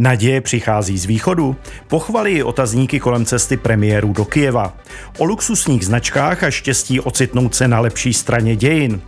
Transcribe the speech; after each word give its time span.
Naděje 0.00 0.40
přichází 0.40 0.98
z 0.98 1.04
východu. 1.04 1.56
Pochvaly 1.88 2.32
i 2.32 2.42
otazníky 2.42 3.00
kolem 3.00 3.24
cesty 3.24 3.56
premiérů 3.56 4.12
do 4.12 4.24
Kijeva. 4.24 4.74
O 5.18 5.24
luxusních 5.24 5.86
značkách 5.86 6.44
a 6.44 6.50
štěstí 6.50 7.00
ocitnout 7.00 7.54
se 7.54 7.68
na 7.68 7.80
lepší 7.80 8.12
straně 8.12 8.56
dějin. 8.56 9.00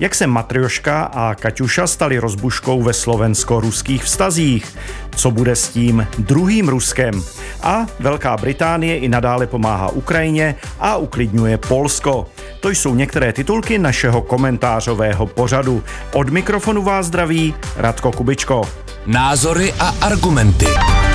Jak 0.00 0.14
se 0.14 0.26
Matrioška 0.26 1.02
a 1.02 1.34
Kaťuša 1.34 1.86
stali 1.86 2.18
rozbuškou 2.18 2.82
ve 2.82 2.92
slovensko-ruských 2.92 4.02
vztazích. 4.02 4.76
Co 5.16 5.30
bude 5.30 5.56
s 5.56 5.68
tím 5.68 6.06
druhým 6.18 6.68
Ruskem. 6.68 7.22
A 7.62 7.86
Velká 8.00 8.36
Británie 8.36 8.98
i 8.98 9.08
nadále 9.08 9.46
pomáhá 9.46 9.88
Ukrajině 9.88 10.54
a 10.78 10.96
uklidňuje 10.96 11.58
Polsko. 11.58 12.26
To 12.60 12.70
jsou 12.70 12.94
některé 12.94 13.32
titulky 13.32 13.78
našeho 13.78 14.22
komentářového 14.22 15.26
pořadu. 15.26 15.82
Od 16.12 16.30
mikrofonu 16.30 16.82
vás 16.82 17.06
zdraví 17.06 17.54
Radko 17.76 18.12
Kubičko 18.12 18.85
názory 19.06 19.72
a 19.78 19.92
argumenty. 20.00 21.05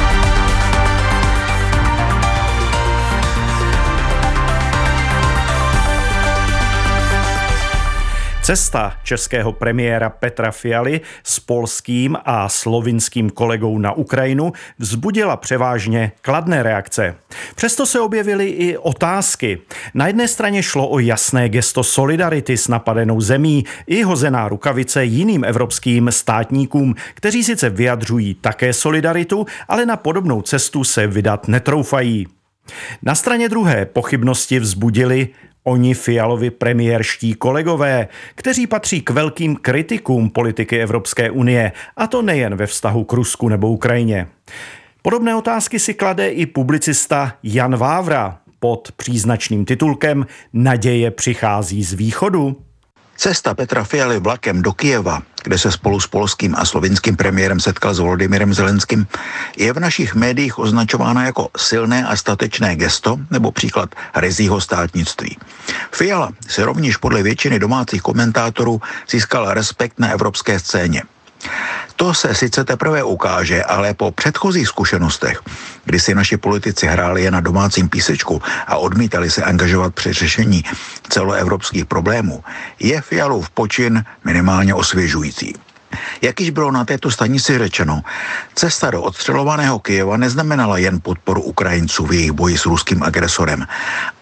Cesta 8.43 8.93
českého 9.03 9.51
premiéra 9.51 10.09
Petra 10.09 10.51
Fialy 10.51 11.01
s 11.23 11.39
polským 11.39 12.17
a 12.25 12.49
slovinským 12.49 13.29
kolegou 13.29 13.77
na 13.77 13.91
Ukrajinu 13.91 14.53
vzbudila 14.79 15.37
převážně 15.37 16.11
kladné 16.21 16.63
reakce. 16.63 17.15
Přesto 17.55 17.85
se 17.85 17.99
objevily 17.99 18.47
i 18.47 18.77
otázky. 18.77 19.61
Na 19.93 20.07
jedné 20.07 20.27
straně 20.27 20.63
šlo 20.63 20.89
o 20.89 20.99
jasné 20.99 21.49
gesto 21.49 21.83
solidarity 21.83 22.57
s 22.57 22.67
napadenou 22.67 23.21
zemí 23.21 23.65
i 23.87 24.03
hozená 24.03 24.47
rukavice 24.47 25.05
jiným 25.05 25.43
evropským 25.43 26.11
státníkům, 26.11 26.95
kteří 27.13 27.43
sice 27.43 27.69
vyjadřují 27.69 28.33
také 28.33 28.73
solidaritu, 28.73 29.45
ale 29.67 29.85
na 29.85 29.97
podobnou 29.97 30.41
cestu 30.41 30.83
se 30.83 31.07
vydat 31.07 31.47
netroufají. 31.47 32.27
Na 33.01 33.15
straně 33.15 33.49
druhé 33.49 33.85
pochybnosti 33.85 34.59
vzbudili 34.59 35.29
Oni 35.63 35.93
Fialovi 35.93 36.49
premiérští 36.49 37.33
kolegové, 37.33 38.07
kteří 38.35 38.67
patří 38.67 39.01
k 39.01 39.09
velkým 39.09 39.55
kritikům 39.55 40.29
politiky 40.29 40.81
Evropské 40.81 41.31
unie, 41.31 41.71
a 41.97 42.07
to 42.07 42.21
nejen 42.21 42.55
ve 42.55 42.67
vztahu 42.67 43.03
k 43.03 43.13
Rusku 43.13 43.49
nebo 43.49 43.69
Ukrajině. 43.69 44.27
Podobné 45.01 45.35
otázky 45.35 45.79
si 45.79 45.93
klade 45.93 46.29
i 46.29 46.45
publicista 46.45 47.33
Jan 47.43 47.75
Vávra 47.75 48.39
pod 48.59 48.91
příznačným 48.91 49.65
titulkem 49.65 50.25
Naděje 50.53 51.11
přichází 51.11 51.83
z 51.83 51.93
východu. 51.93 52.57
Cesta 53.21 53.53
Petra 53.53 53.83
Fialy 53.83 54.17
vlakem 54.19 54.61
do 54.61 54.73
Kijeva, 54.73 55.21
kde 55.43 55.57
se 55.57 55.71
spolu 55.71 55.99
s 55.99 56.07
polským 56.07 56.55
a 56.57 56.65
slovinským 56.65 57.13
premiérem 57.13 57.59
setkal 57.59 57.93
s 57.93 58.01
Volodymyrem 58.01 58.53
Zelenským, 58.53 59.05
je 59.57 59.73
v 59.73 59.79
našich 59.79 60.15
médiích 60.15 60.59
označována 60.59 61.25
jako 61.25 61.49
silné 61.57 62.05
a 62.05 62.15
statečné 62.15 62.75
gesto 62.75 63.17
nebo 63.29 63.51
příklad 63.51 63.95
rizího 64.15 64.61
státnictví. 64.61 65.37
Fiala 65.91 66.33
se 66.47 66.65
rovněž 66.65 66.97
podle 66.97 67.23
většiny 67.23 67.59
domácích 67.59 68.01
komentátorů 68.01 68.81
získal 69.09 69.53
respekt 69.53 69.99
na 69.99 70.09
evropské 70.09 70.59
scéně. 70.59 71.03
To 71.95 72.13
se 72.13 72.35
sice 72.35 72.63
teprve 72.63 73.03
ukáže, 73.03 73.63
ale 73.63 73.93
po 73.93 74.11
předchozích 74.11 74.67
zkušenostech, 74.67 75.41
kdy 75.85 75.99
si 75.99 76.15
naši 76.15 76.37
politici 76.37 76.87
hráli 76.87 77.23
jen 77.23 77.33
na 77.33 77.39
domácím 77.39 77.89
písečku 77.89 78.41
a 78.67 78.77
odmítali 78.77 79.29
se 79.29 79.43
angažovat 79.43 79.95
při 79.95 80.13
řešení 80.13 80.63
celoevropských 81.09 81.85
problémů, 81.85 82.43
je 82.79 83.01
Fialův 83.01 83.49
počin 83.49 84.03
minimálně 84.25 84.73
osvěžující. 84.73 85.55
Jak 86.21 86.39
již 86.39 86.49
bylo 86.49 86.71
na 86.71 86.85
této 86.85 87.11
stanici 87.11 87.57
řečeno, 87.57 88.01
cesta 88.55 88.91
do 88.91 89.01
odstřelovaného 89.01 89.79
Kyjeva 89.79 90.17
neznamenala 90.17 90.77
jen 90.77 90.99
podporu 91.01 91.41
Ukrajinců 91.41 92.05
v 92.05 92.13
jejich 92.13 92.31
boji 92.31 92.57
s 92.57 92.65
ruským 92.65 93.03
agresorem, 93.03 93.67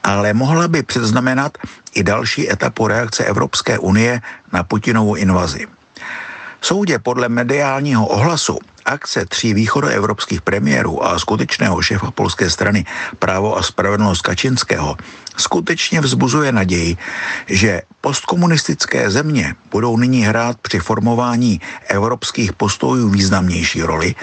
ale 0.03 0.33
mohla 0.33 0.67
by 0.67 0.83
předznamenat 0.83 1.57
i 1.93 2.03
další 2.03 2.51
etapu 2.51 2.87
reakce 2.87 3.25
Evropské 3.25 3.79
unie 3.79 4.21
na 4.53 4.63
Putinovu 4.63 5.15
invazi. 5.15 5.67
Soudě 6.61 6.99
podle 6.99 7.29
mediálního 7.29 8.07
ohlasu 8.07 8.59
akce 8.85 9.25
tří 9.25 9.53
východoevropských 9.53 10.41
premiérů 10.41 11.05
a 11.05 11.19
skutečného 11.19 11.81
šéfa 11.81 12.11
polské 12.11 12.49
strany 12.49 12.85
Právo 13.19 13.57
a 13.57 13.63
spravedlnost 13.63 14.21
Kačinského 14.21 14.97
skutečně 15.37 16.01
vzbuzuje 16.01 16.51
naději, 16.51 16.97
že 17.47 17.81
postkomunistické 18.01 19.11
země 19.11 19.55
budou 19.71 19.97
nyní 19.97 20.21
hrát 20.21 20.57
při 20.57 20.79
formování 20.79 21.61
evropských 21.87 22.53
postojů 22.53 23.09
významnější 23.09 23.81
roli 23.81 24.15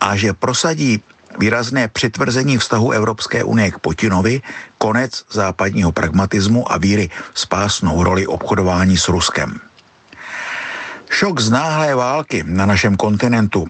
a 0.00 0.16
že 0.16 0.32
prosadí 0.32 1.02
výrazné 1.38 1.88
přitvrzení 1.88 2.58
vztahu 2.58 2.90
Evropské 2.90 3.44
unie 3.44 3.70
k 3.70 3.78
Putinovi, 3.78 4.42
konec 4.78 5.24
západního 5.30 5.92
pragmatismu 5.92 6.72
a 6.72 6.78
víry 6.78 7.10
spásnou 7.34 8.02
roli 8.02 8.26
obchodování 8.26 8.96
s 8.96 9.08
Ruskem. 9.08 9.60
Šok 11.10 11.40
z 11.40 11.50
náhlé 11.50 11.94
války 11.94 12.44
na 12.46 12.66
našem 12.66 12.96
kontinentu 12.96 13.66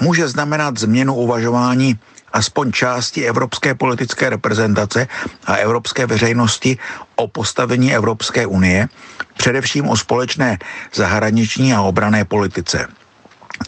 může 0.00 0.28
znamenat 0.28 0.78
změnu 0.78 1.14
uvažování 1.14 1.98
aspoň 2.32 2.72
části 2.72 3.28
evropské 3.28 3.74
politické 3.74 4.30
reprezentace 4.30 5.08
a 5.44 5.54
evropské 5.54 6.06
veřejnosti 6.06 6.78
o 7.16 7.28
postavení 7.28 7.94
Evropské 7.94 8.46
unie, 8.46 8.88
především 9.36 9.88
o 9.88 9.96
společné 9.96 10.58
zahraniční 10.94 11.74
a 11.74 11.82
obrané 11.82 12.24
politice. 12.24 12.86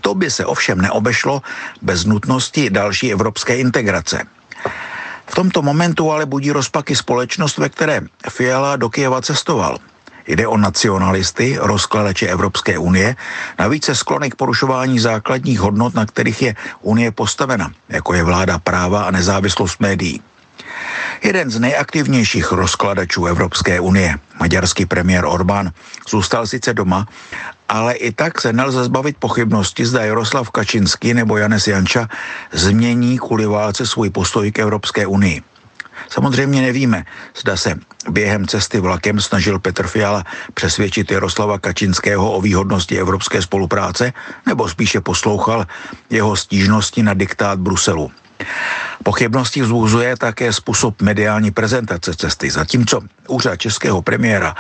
To 0.00 0.14
by 0.14 0.30
se 0.30 0.46
ovšem 0.46 0.80
neobešlo 0.80 1.42
bez 1.82 2.04
nutnosti 2.04 2.70
další 2.70 3.12
evropské 3.12 3.56
integrace. 3.56 4.24
V 5.26 5.34
tomto 5.34 5.62
momentu 5.62 6.10
ale 6.12 6.26
budí 6.26 6.50
rozpaky 6.52 6.96
společnost, 6.96 7.58
ve 7.58 7.68
které 7.68 8.00
Fiala 8.28 8.76
do 8.76 8.90
Kyjeva 8.90 9.22
cestoval– 9.22 9.78
Jde 10.26 10.46
o 10.46 10.56
nacionalisty, 10.56 11.58
rozkladače 11.60 12.26
Evropské 12.26 12.78
unie, 12.78 13.16
navíc 13.58 13.84
se 13.84 13.94
sklony 13.94 14.30
k 14.30 14.34
porušování 14.34 14.98
základních 14.98 15.60
hodnot, 15.60 15.94
na 15.94 16.06
kterých 16.06 16.42
je 16.42 16.54
Unie 16.80 17.10
postavena, 17.10 17.72
jako 17.88 18.14
je 18.14 18.22
vláda 18.22 18.58
práva 18.58 19.02
a 19.04 19.10
nezávislost 19.10 19.80
médií. 19.80 20.22
Jeden 21.22 21.50
z 21.50 21.58
nejaktivnějších 21.58 22.52
rozkladačů 22.52 23.26
Evropské 23.26 23.80
unie, 23.80 24.18
maďarský 24.40 24.86
premiér 24.86 25.24
Orbán, 25.24 25.70
zůstal 26.08 26.46
sice 26.46 26.74
doma, 26.74 27.06
ale 27.68 27.94
i 27.94 28.12
tak 28.12 28.40
se 28.40 28.52
nelze 28.52 28.84
zbavit 28.84 29.16
pochybnosti, 29.16 29.86
zda 29.86 30.04
Jaroslav 30.04 30.50
Kačinský 30.50 31.14
nebo 31.14 31.36
Janes 31.36 31.68
Janča 31.68 32.08
změní 32.52 33.18
kvůli 33.18 33.46
válce 33.46 33.86
svůj 33.86 34.10
postoj 34.10 34.52
k 34.52 34.58
Evropské 34.58 35.06
unii. 35.06 35.42
Samozřejmě 36.08 36.62
nevíme, 36.62 37.04
zda 37.40 37.56
se 37.56 37.74
během 38.08 38.46
cesty 38.46 38.80
vlakem 38.80 39.20
snažil 39.20 39.58
Petr 39.58 39.86
Fiala 39.86 40.24
přesvědčit 40.54 41.10
Jaroslava 41.10 41.58
Kačinského 41.58 42.32
o 42.32 42.40
výhodnosti 42.40 42.98
evropské 42.98 43.42
spolupráce, 43.42 44.12
nebo 44.46 44.68
spíše 44.68 45.00
poslouchal 45.00 45.66
jeho 46.10 46.36
stížnosti 46.36 47.02
na 47.02 47.14
diktát 47.14 47.58
Bruselu. 47.58 48.10
Pochybnosti 49.02 49.62
vzbuzuje 49.62 50.16
také 50.16 50.52
způsob 50.52 51.02
mediální 51.02 51.50
prezentace 51.50 52.14
cesty. 52.14 52.50
Zatímco 52.50 53.00
úřad 53.28 53.56
českého 53.56 54.02
premiéra 54.02 54.54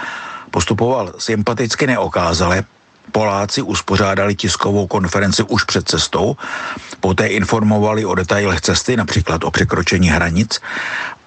postupoval 0.50 1.12
sympaticky 1.18 1.86
neokázale, 1.86 2.64
Poláci 3.12 3.62
uspořádali 3.62 4.34
tiskovou 4.34 4.86
konferenci 4.86 5.42
už 5.42 5.64
před 5.64 5.88
cestou, 5.88 6.36
poté 7.00 7.26
informovali 7.26 8.04
o 8.04 8.14
detailech 8.14 8.60
cesty, 8.60 8.96
například 8.96 9.44
o 9.44 9.50
překročení 9.50 10.08
hranic 10.08 10.60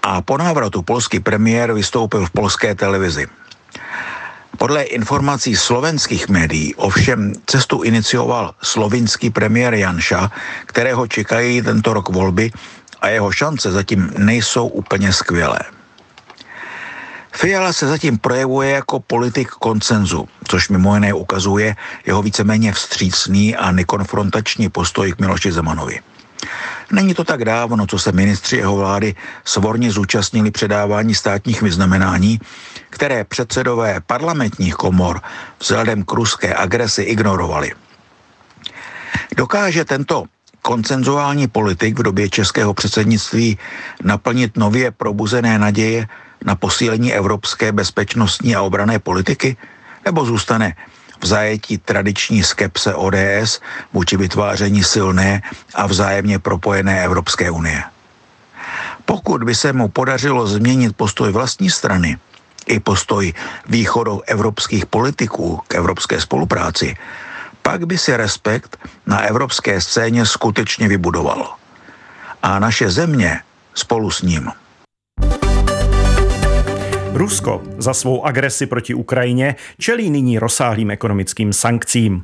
a 0.05 0.21
po 0.21 0.37
návratu 0.37 0.85
polský 0.85 1.19
premiér 1.19 1.73
vystoupil 1.73 2.25
v 2.25 2.31
polské 2.31 2.75
televizi. 2.75 3.25
Podle 4.57 4.83
informací 4.83 5.55
slovenských 5.55 6.29
médií 6.29 6.75
ovšem 6.75 7.33
cestu 7.45 7.81
inicioval 7.81 8.53
slovinský 8.61 9.29
premiér 9.29 9.73
Janša, 9.73 10.31
kterého 10.65 11.07
čekají 11.07 11.61
tento 11.61 11.93
rok 11.93 12.09
volby 12.09 12.51
a 13.01 13.07
jeho 13.07 13.31
šance 13.31 13.71
zatím 13.71 14.13
nejsou 14.17 14.67
úplně 14.67 15.13
skvělé. 15.13 15.59
Fiala 17.33 17.73
se 17.73 17.87
zatím 17.87 18.17
projevuje 18.17 18.69
jako 18.69 18.99
politik 18.99 19.49
koncenzu, 19.49 20.27
což 20.47 20.69
mimo 20.69 20.93
jiné 20.95 21.13
ukazuje 21.13 21.75
jeho 22.05 22.21
víceméně 22.21 22.73
vstřícný 22.73 23.55
a 23.55 23.71
nekonfrontační 23.71 24.69
postoj 24.69 25.11
k 25.11 25.19
Miloši 25.19 25.51
Zemanovi. 25.51 25.99
Není 26.91 27.13
to 27.13 27.23
tak 27.23 27.45
dávno, 27.45 27.87
co 27.87 27.99
se 27.99 28.11
ministři 28.11 28.57
jeho 28.57 28.75
vlády 28.75 29.15
svorně 29.45 29.91
zúčastnili 29.91 30.51
předávání 30.51 31.15
státních 31.15 31.61
vyznamenání, 31.61 32.39
které 32.89 33.23
předsedové 33.23 34.01
parlamentních 34.07 34.75
komor 34.75 35.21
vzhledem 35.59 36.03
k 36.03 36.11
ruské 36.11 36.55
agresi 36.55 37.01
ignorovali. 37.01 37.71
Dokáže 39.37 39.85
tento 39.85 40.23
koncenzuální 40.61 41.47
politik 41.47 41.99
v 41.99 42.03
době 42.03 42.29
českého 42.29 42.73
předsednictví 42.73 43.57
naplnit 44.03 44.57
nově 44.57 44.91
probuzené 44.91 45.59
naděje 45.59 46.07
na 46.45 46.55
posílení 46.55 47.13
evropské 47.13 47.71
bezpečnostní 47.71 48.55
a 48.55 48.61
obrané 48.61 48.99
politiky, 48.99 49.57
nebo 50.05 50.25
zůstane 50.25 50.75
v 51.21 51.25
zajetí 51.25 51.77
tradiční 51.77 52.43
skepse 52.43 52.95
ODS 52.95 53.61
vůči 53.93 54.17
vytváření 54.17 54.83
silné 54.83 55.41
a 55.75 55.87
vzájemně 55.87 56.39
propojené 56.39 57.03
Evropské 57.03 57.51
unie. 57.51 57.83
Pokud 59.05 59.43
by 59.43 59.55
se 59.55 59.73
mu 59.73 59.87
podařilo 59.87 60.47
změnit 60.47 60.95
postoj 60.95 61.31
vlastní 61.31 61.69
strany 61.69 62.17
i 62.67 62.79
postoj 62.79 63.33
východu 63.65 64.21
evropských 64.27 64.85
politiků 64.85 65.61
k 65.67 65.75
evropské 65.75 66.21
spolupráci, 66.21 66.97
pak 67.61 67.85
by 67.85 67.97
si 67.97 68.17
respekt 68.17 68.77
na 69.05 69.19
evropské 69.21 69.81
scéně 69.81 70.25
skutečně 70.25 70.87
vybudovalo. 70.87 71.53
A 72.43 72.59
naše 72.59 72.89
země 72.89 73.41
spolu 73.73 74.11
s 74.11 74.21
ním. 74.21 74.51
Rusko 77.15 77.63
za 77.77 77.93
svou 77.93 78.25
agresi 78.25 78.65
proti 78.65 78.93
Ukrajině 78.93 79.55
čelí 79.77 80.09
nyní 80.09 80.39
rozsáhlým 80.39 80.91
ekonomickým 80.91 81.53
sankcím. 81.53 82.23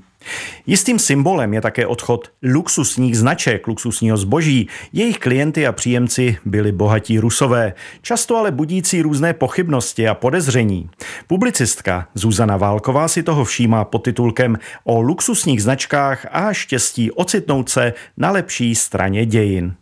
Jistým 0.67 0.99
symbolem 0.99 1.53
je 1.53 1.61
také 1.61 1.87
odchod 1.87 2.29
luxusních 2.43 3.17
značek, 3.17 3.67
luxusního 3.67 4.17
zboží. 4.17 4.67
Jejich 4.93 5.17
klienty 5.17 5.67
a 5.67 5.71
příjemci 5.71 6.37
byli 6.45 6.71
bohatí 6.71 7.19
rusové, 7.19 7.73
často 8.01 8.37
ale 8.37 8.51
budící 8.51 9.01
různé 9.01 9.33
pochybnosti 9.33 10.07
a 10.07 10.13
podezření. 10.13 10.89
Publicistka 11.27 12.07
Zuzana 12.13 12.57
Válková 12.57 13.07
si 13.07 13.23
toho 13.23 13.45
všímá 13.45 13.85
pod 13.85 14.03
titulkem 14.03 14.57
o 14.83 15.01
luxusních 15.01 15.63
značkách 15.63 16.27
a 16.31 16.53
štěstí 16.53 17.11
ocitnout 17.11 17.69
se 17.69 17.93
na 18.17 18.31
lepší 18.31 18.75
straně 18.75 19.25
dějin. 19.25 19.73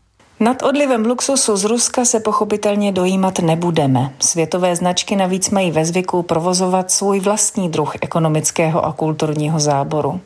Nad 0.41 0.63
odlivem 0.63 1.05
luxusu 1.05 1.57
z 1.57 1.63
Ruska 1.63 2.05
se 2.05 2.19
pochopitelně 2.19 2.91
dojímat 2.91 3.39
nebudeme. 3.39 4.13
Světové 4.19 4.75
značky 4.75 5.15
navíc 5.15 5.49
mají 5.49 5.71
ve 5.71 5.85
zvyku 5.85 6.23
provozovat 6.23 6.91
svůj 6.91 7.19
vlastní 7.19 7.69
druh 7.69 7.93
ekonomického 8.01 8.85
a 8.85 8.93
kulturního 8.93 9.59
záboru. 9.59 10.21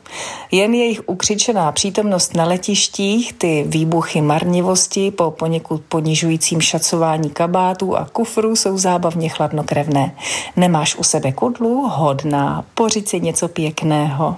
Jen 0.50 0.74
jejich 0.74 1.02
ukřičená 1.06 1.72
přítomnost 1.72 2.36
na 2.36 2.44
letištích, 2.44 3.32
ty 3.32 3.64
výbuchy 3.66 4.20
marnivosti 4.20 5.10
po 5.10 5.30
poněkud 5.30 5.82
ponižujícím 5.88 6.60
šacování 6.60 7.30
kabátů 7.30 7.96
a 7.96 8.08
kufrů 8.12 8.56
jsou 8.56 8.78
zábavně 8.78 9.28
chladnokrevné. 9.28 10.16
Nemáš 10.56 10.96
u 10.96 11.02
sebe 11.02 11.32
kudlu? 11.32 11.88
Hodná. 11.88 12.64
Pořiď 12.74 13.08
si 13.08 13.20
něco 13.20 13.48
pěkného. 13.48 14.36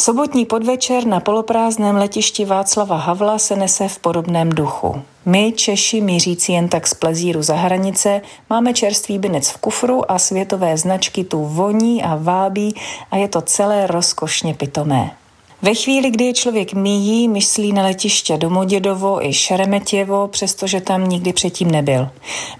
Sobotní 0.00 0.44
podvečer 0.44 1.06
na 1.06 1.20
poloprázdném 1.20 1.96
letišti 1.96 2.44
Václava 2.44 2.96
Havla 2.96 3.38
se 3.38 3.56
nese 3.56 3.88
v 3.88 3.98
podobném 3.98 4.50
duchu. 4.50 5.02
My, 5.26 5.52
Češi, 5.52 6.00
mířící 6.00 6.52
jen 6.52 6.68
tak 6.68 6.86
z 6.86 6.94
plezíru 6.94 7.42
za 7.42 7.54
hranice, 7.54 8.20
máme 8.50 8.74
čerstvý 8.74 9.18
binec 9.18 9.48
v 9.48 9.56
kufru 9.56 10.12
a 10.12 10.18
světové 10.18 10.78
značky 10.78 11.24
tu 11.24 11.44
voní 11.44 12.02
a 12.02 12.16
vábí 12.16 12.74
a 13.10 13.16
je 13.16 13.28
to 13.28 13.40
celé 13.40 13.86
rozkošně 13.86 14.54
pitomé. 14.54 15.17
Ve 15.62 15.74
chvíli, 15.74 16.10
kdy 16.10 16.24
je 16.24 16.32
člověk 16.32 16.72
míjí, 16.72 17.28
myslí 17.28 17.72
na 17.72 17.82
letiště 17.82 18.36
Domodědovo 18.36 19.26
i 19.26 19.32
Šeremetěvo, 19.32 20.28
přestože 20.28 20.80
tam 20.80 21.08
nikdy 21.08 21.32
předtím 21.32 21.70
nebyl. 21.70 22.08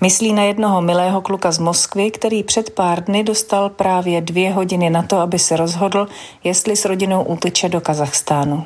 Myslí 0.00 0.32
na 0.32 0.42
jednoho 0.42 0.82
milého 0.82 1.20
kluka 1.20 1.52
z 1.52 1.58
Moskvy, 1.58 2.10
který 2.10 2.42
před 2.42 2.70
pár 2.70 3.04
dny 3.04 3.24
dostal 3.24 3.68
právě 3.68 4.20
dvě 4.20 4.52
hodiny 4.52 4.90
na 4.90 5.02
to, 5.02 5.18
aby 5.18 5.38
se 5.38 5.56
rozhodl, 5.56 6.08
jestli 6.44 6.76
s 6.76 6.84
rodinou 6.84 7.22
uteče 7.22 7.68
do 7.68 7.80
Kazachstánu. 7.80 8.64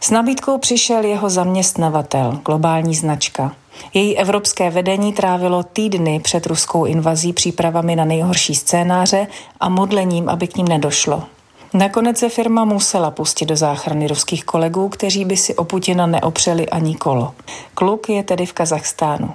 S 0.00 0.10
nabídkou 0.10 0.58
přišel 0.58 1.04
jeho 1.04 1.30
zaměstnavatel, 1.30 2.40
globální 2.44 2.94
značka. 2.94 3.54
Její 3.94 4.18
evropské 4.18 4.70
vedení 4.70 5.12
trávilo 5.12 5.62
týdny 5.62 6.20
před 6.20 6.46
ruskou 6.46 6.84
invazí 6.84 7.32
přípravami 7.32 7.96
na 7.96 8.04
nejhorší 8.04 8.54
scénáře 8.54 9.26
a 9.60 9.68
modlením, 9.68 10.28
aby 10.28 10.48
k 10.48 10.56
ním 10.56 10.68
nedošlo. 10.68 11.22
Nakonec 11.74 12.18
se 12.18 12.28
firma 12.28 12.64
musela 12.64 13.10
pustit 13.10 13.46
do 13.46 13.56
záchrany 13.56 14.06
ruských 14.08 14.44
kolegů, 14.44 14.88
kteří 14.88 15.24
by 15.24 15.36
si 15.36 15.54
o 15.54 15.64
Putina 15.64 16.06
neopřeli 16.06 16.68
ani 16.68 16.94
kolo. 16.94 17.34
Kluk 17.74 18.08
je 18.08 18.22
tedy 18.22 18.46
v 18.46 18.52
Kazachstánu. 18.52 19.30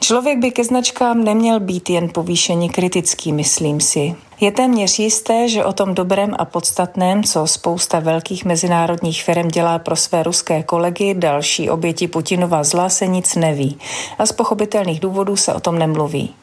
Člověk 0.00 0.38
by 0.38 0.50
ke 0.50 0.64
značkám 0.64 1.24
neměl 1.24 1.60
být 1.60 1.90
jen 1.90 2.08
povýšeně 2.08 2.68
kritický, 2.68 3.32
myslím 3.32 3.80
si. 3.80 4.14
Je 4.40 4.52
téměř 4.52 4.98
jisté, 4.98 5.48
že 5.48 5.64
o 5.64 5.72
tom 5.72 5.94
dobrém 5.94 6.34
a 6.38 6.44
podstatném, 6.44 7.24
co 7.24 7.46
spousta 7.46 8.00
velkých 8.00 8.44
mezinárodních 8.44 9.22
firm 9.22 9.48
dělá 9.48 9.78
pro 9.78 9.96
své 9.96 10.22
ruské 10.22 10.62
kolegy, 10.62 11.14
další 11.14 11.70
oběti 11.70 12.08
Putinova 12.08 12.64
zla 12.64 12.88
se 12.88 13.06
nic 13.06 13.34
neví. 13.34 13.78
A 14.18 14.26
z 14.26 14.32
pochopitelných 14.32 15.00
důvodů 15.00 15.36
se 15.36 15.54
o 15.54 15.60
tom 15.60 15.78
nemluví. 15.78 16.34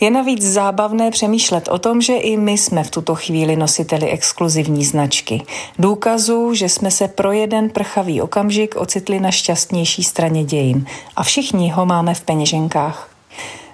Je 0.00 0.10
navíc 0.10 0.42
zábavné 0.42 1.10
přemýšlet 1.10 1.68
o 1.68 1.78
tom, 1.78 2.00
že 2.00 2.16
i 2.16 2.36
my 2.36 2.52
jsme 2.52 2.84
v 2.84 2.90
tuto 2.90 3.14
chvíli 3.14 3.56
nositeli 3.56 4.10
exkluzivní 4.10 4.84
značky. 4.84 5.42
Důkazu, 5.78 6.54
že 6.54 6.68
jsme 6.68 6.90
se 6.90 7.08
pro 7.08 7.32
jeden 7.32 7.70
prchavý 7.70 8.22
okamžik 8.22 8.76
ocitli 8.76 9.20
na 9.20 9.30
šťastnější 9.30 10.04
straně 10.04 10.44
dějin. 10.44 10.86
A 11.16 11.22
všichni 11.22 11.70
ho 11.70 11.86
máme 11.86 12.14
v 12.14 12.20
peněženkách. 12.20 13.09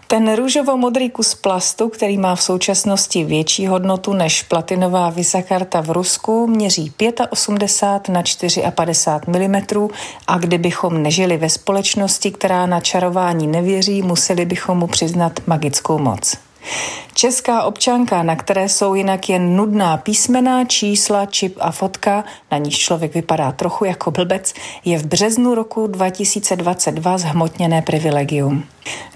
Ten 0.08 0.34
růžovo-modrý 0.34 1.10
kus 1.10 1.34
plastu, 1.34 1.88
který 1.88 2.18
má 2.18 2.34
v 2.34 2.42
současnosti 2.42 3.24
větší 3.24 3.66
hodnotu 3.66 4.12
než 4.12 4.42
platinová 4.42 5.10
Visakarta 5.10 5.80
v 5.80 5.90
Rusku, 5.90 6.46
měří 6.46 6.92
85 7.30 8.14
na 8.14 8.22
54 8.70 9.48
mm 9.48 9.88
a 10.26 10.38
kdybychom 10.38 11.02
nežili 11.02 11.36
ve 11.36 11.48
společnosti, 11.48 12.30
která 12.30 12.66
na 12.66 12.80
čarování 12.80 13.46
nevěří, 13.46 14.02
museli 14.02 14.44
bychom 14.44 14.78
mu 14.78 14.86
přiznat 14.86 15.40
magickou 15.46 15.98
moc. 15.98 16.36
Česká 17.14 17.62
občanka, 17.62 18.22
na 18.22 18.36
které 18.36 18.68
jsou 18.68 18.94
jinak 18.94 19.28
jen 19.28 19.56
nudná 19.56 19.96
písmena, 19.96 20.64
čísla, 20.64 21.26
čip 21.26 21.56
a 21.60 21.70
fotka, 21.70 22.24
na 22.50 22.58
níž 22.58 22.78
člověk 22.78 23.14
vypadá 23.14 23.52
trochu 23.52 23.84
jako 23.84 24.10
blbec, 24.10 24.54
je 24.84 24.98
v 24.98 25.06
březnu 25.06 25.54
roku 25.54 25.86
2022 25.86 27.18
zhmotněné 27.18 27.82
privilegium. 27.82 28.64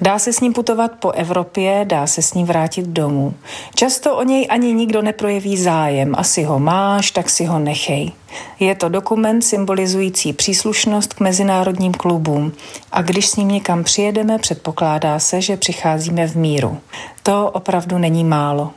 Dá 0.00 0.18
se 0.18 0.32
s 0.32 0.40
ním 0.40 0.52
putovat 0.52 0.92
po 1.00 1.10
Evropě, 1.10 1.84
dá 1.84 2.06
se 2.06 2.22
s 2.22 2.34
ním 2.34 2.46
vrátit 2.46 2.86
domů. 2.86 3.34
Často 3.74 4.16
o 4.16 4.22
něj 4.22 4.46
ani 4.50 4.72
nikdo 4.72 5.02
neprojeví 5.02 5.56
zájem. 5.56 6.14
Asi 6.18 6.42
ho 6.42 6.58
máš, 6.58 7.10
tak 7.10 7.30
si 7.30 7.44
ho 7.44 7.58
nechej. 7.58 8.12
Je 8.60 8.74
to 8.74 8.88
dokument 8.88 9.42
symbolizující 9.42 10.32
příslušnost 10.32 11.14
k 11.14 11.20
mezinárodním 11.20 11.92
klubům 11.92 12.52
a 12.92 13.02
když 13.02 13.28
s 13.28 13.36
ním 13.36 13.48
někam 13.48 13.84
přijedeme, 13.84 14.38
předpokládá 14.38 15.18
se, 15.18 15.40
že 15.40 15.56
přicházíme 15.56 16.28
v 16.28 16.36
míru. 16.36 16.78
To 17.22 17.50
opravdu 17.50 17.98
není 17.98 18.24
málo. 18.24 18.70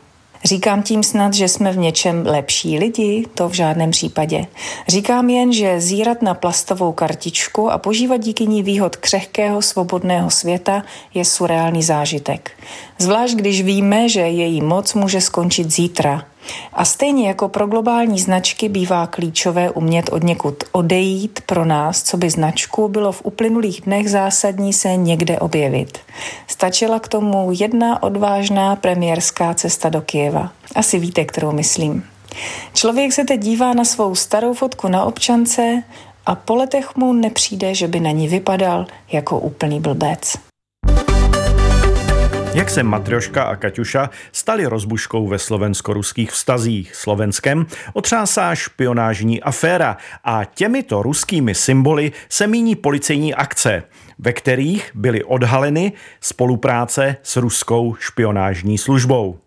Říkám 0.44 0.84
tím 0.84 1.04
snad, 1.04 1.34
že 1.34 1.48
jsme 1.48 1.72
v 1.72 1.78
něčem 1.78 2.26
lepší 2.26 2.80
lidi? 2.80 3.26
To 3.36 3.50
v 3.50 3.54
žádném 3.54 3.92
případě. 3.92 4.46
Říkám 4.88 5.30
jen, 5.30 5.54
že 5.54 5.82
zírat 5.82 6.22
na 6.22 6.34
plastovou 6.34 6.92
kartičku 6.92 7.72
a 7.72 7.78
požívat 7.78 8.18
díky 8.18 8.48
ní 8.48 8.64
výhod 8.64 8.96
křehkého 8.96 9.62
svobodného 9.62 10.30
světa 10.30 10.84
je 11.14 11.26
surreální 11.26 11.84
zážitek. 11.84 12.52
Zvlášť 13.00 13.36
když 13.36 13.62
víme, 13.62 14.10
že 14.10 14.22
její 14.22 14.62
moc 14.62 14.94
může 14.94 15.22
skončit 15.22 15.72
zítra, 15.72 16.26
a 16.74 16.86
stejně 16.86 17.28
jako 17.28 17.50
pro 17.50 17.68
globální 17.68 18.20
značky 18.20 18.70
bývá 18.70 19.08
klíčové 19.08 19.72
umět 19.72 20.10
od 20.14 20.24
někud 20.24 20.64
odejít, 20.72 21.40
pro 21.46 21.66
nás, 21.66 22.04
co 22.04 22.18
by 22.18 22.30
značku, 22.30 22.88
bylo 22.88 23.12
v 23.12 23.22
uplynulých 23.26 23.82
dnech 23.82 24.10
zásadní 24.10 24.74
se 24.74 24.96
někde 24.96 25.40
objevit. 25.40 25.98
Stačila 26.48 27.00
k 27.00 27.08
tomu 27.08 27.50
jedna 27.52 28.04
odvážná 28.04 28.76
premiérská 28.76 29.54
cesta 29.54 29.90
do 29.90 30.02
Kieva. 30.02 30.52
Asi 30.76 31.00
víte, 31.00 31.26
kterou 31.26 31.52
myslím. 31.52 32.04
Člověk 32.74 33.14
se 33.14 33.24
teď 33.24 33.40
dívá 33.40 33.74
na 33.74 33.86
svou 33.86 34.16
starou 34.16 34.54
fotku 34.54 34.88
na 34.88 35.04
občance 35.06 35.84
a 36.26 36.36
po 36.36 36.56
letech 36.56 36.96
mu 36.96 37.14
nepřijde, 37.14 37.76
že 37.76 37.88
by 37.88 38.00
na 38.00 38.12
ní 38.12 38.28
vypadal 38.28 38.86
jako 39.12 39.40
úplný 39.40 39.80
blbec. 39.80 40.38
Jak 42.56 42.70
se 42.70 42.84
Matrioška 42.84 43.44
a 43.44 43.56
Kaťuša 43.56 44.10
stali 44.32 44.66
rozbuškou 44.66 45.28
ve 45.28 45.40
slovensko-ruských 45.40 46.32
vztazích. 46.32 46.96
Slovenskem 46.96 47.66
otřásá 47.94 48.56
špionážní 48.56 49.42
aféra 49.42 49.98
a 50.24 50.46
těmito 50.46 51.04
ruskými 51.04 51.56
symboly 51.56 52.12
se 52.30 52.48
míní 52.48 52.76
policejní 52.76 53.34
akce, 53.34 53.84
ve 54.20 54.34
kterých 54.34 54.92
byly 54.96 55.24
odhaleny 55.24 55.92
spolupráce 56.22 57.16
s 57.24 57.38
ruskou 57.38 57.96
špionážní 58.00 58.78
službou. 58.78 59.40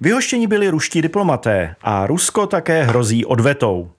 Vyhoštěni 0.00 0.46
byli 0.46 0.68
ruští 0.68 1.02
diplomaté 1.02 1.74
a 1.82 2.06
Rusko 2.06 2.46
také 2.46 2.82
hrozí 2.82 3.24
odvetou. 3.24 3.90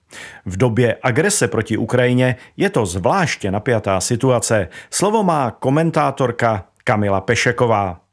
V 0.46 0.56
době 0.56 0.96
agrese 1.02 1.48
proti 1.48 1.76
Ukrajině 1.76 2.36
je 2.56 2.70
to 2.70 2.86
zvláště 2.86 3.50
napjatá 3.50 4.00
situace. 4.00 4.68
Slovo 4.90 5.22
má 5.22 5.50
komentátorka 5.50 6.64
Kamila 6.84 7.20
Pešeková. 7.20 8.03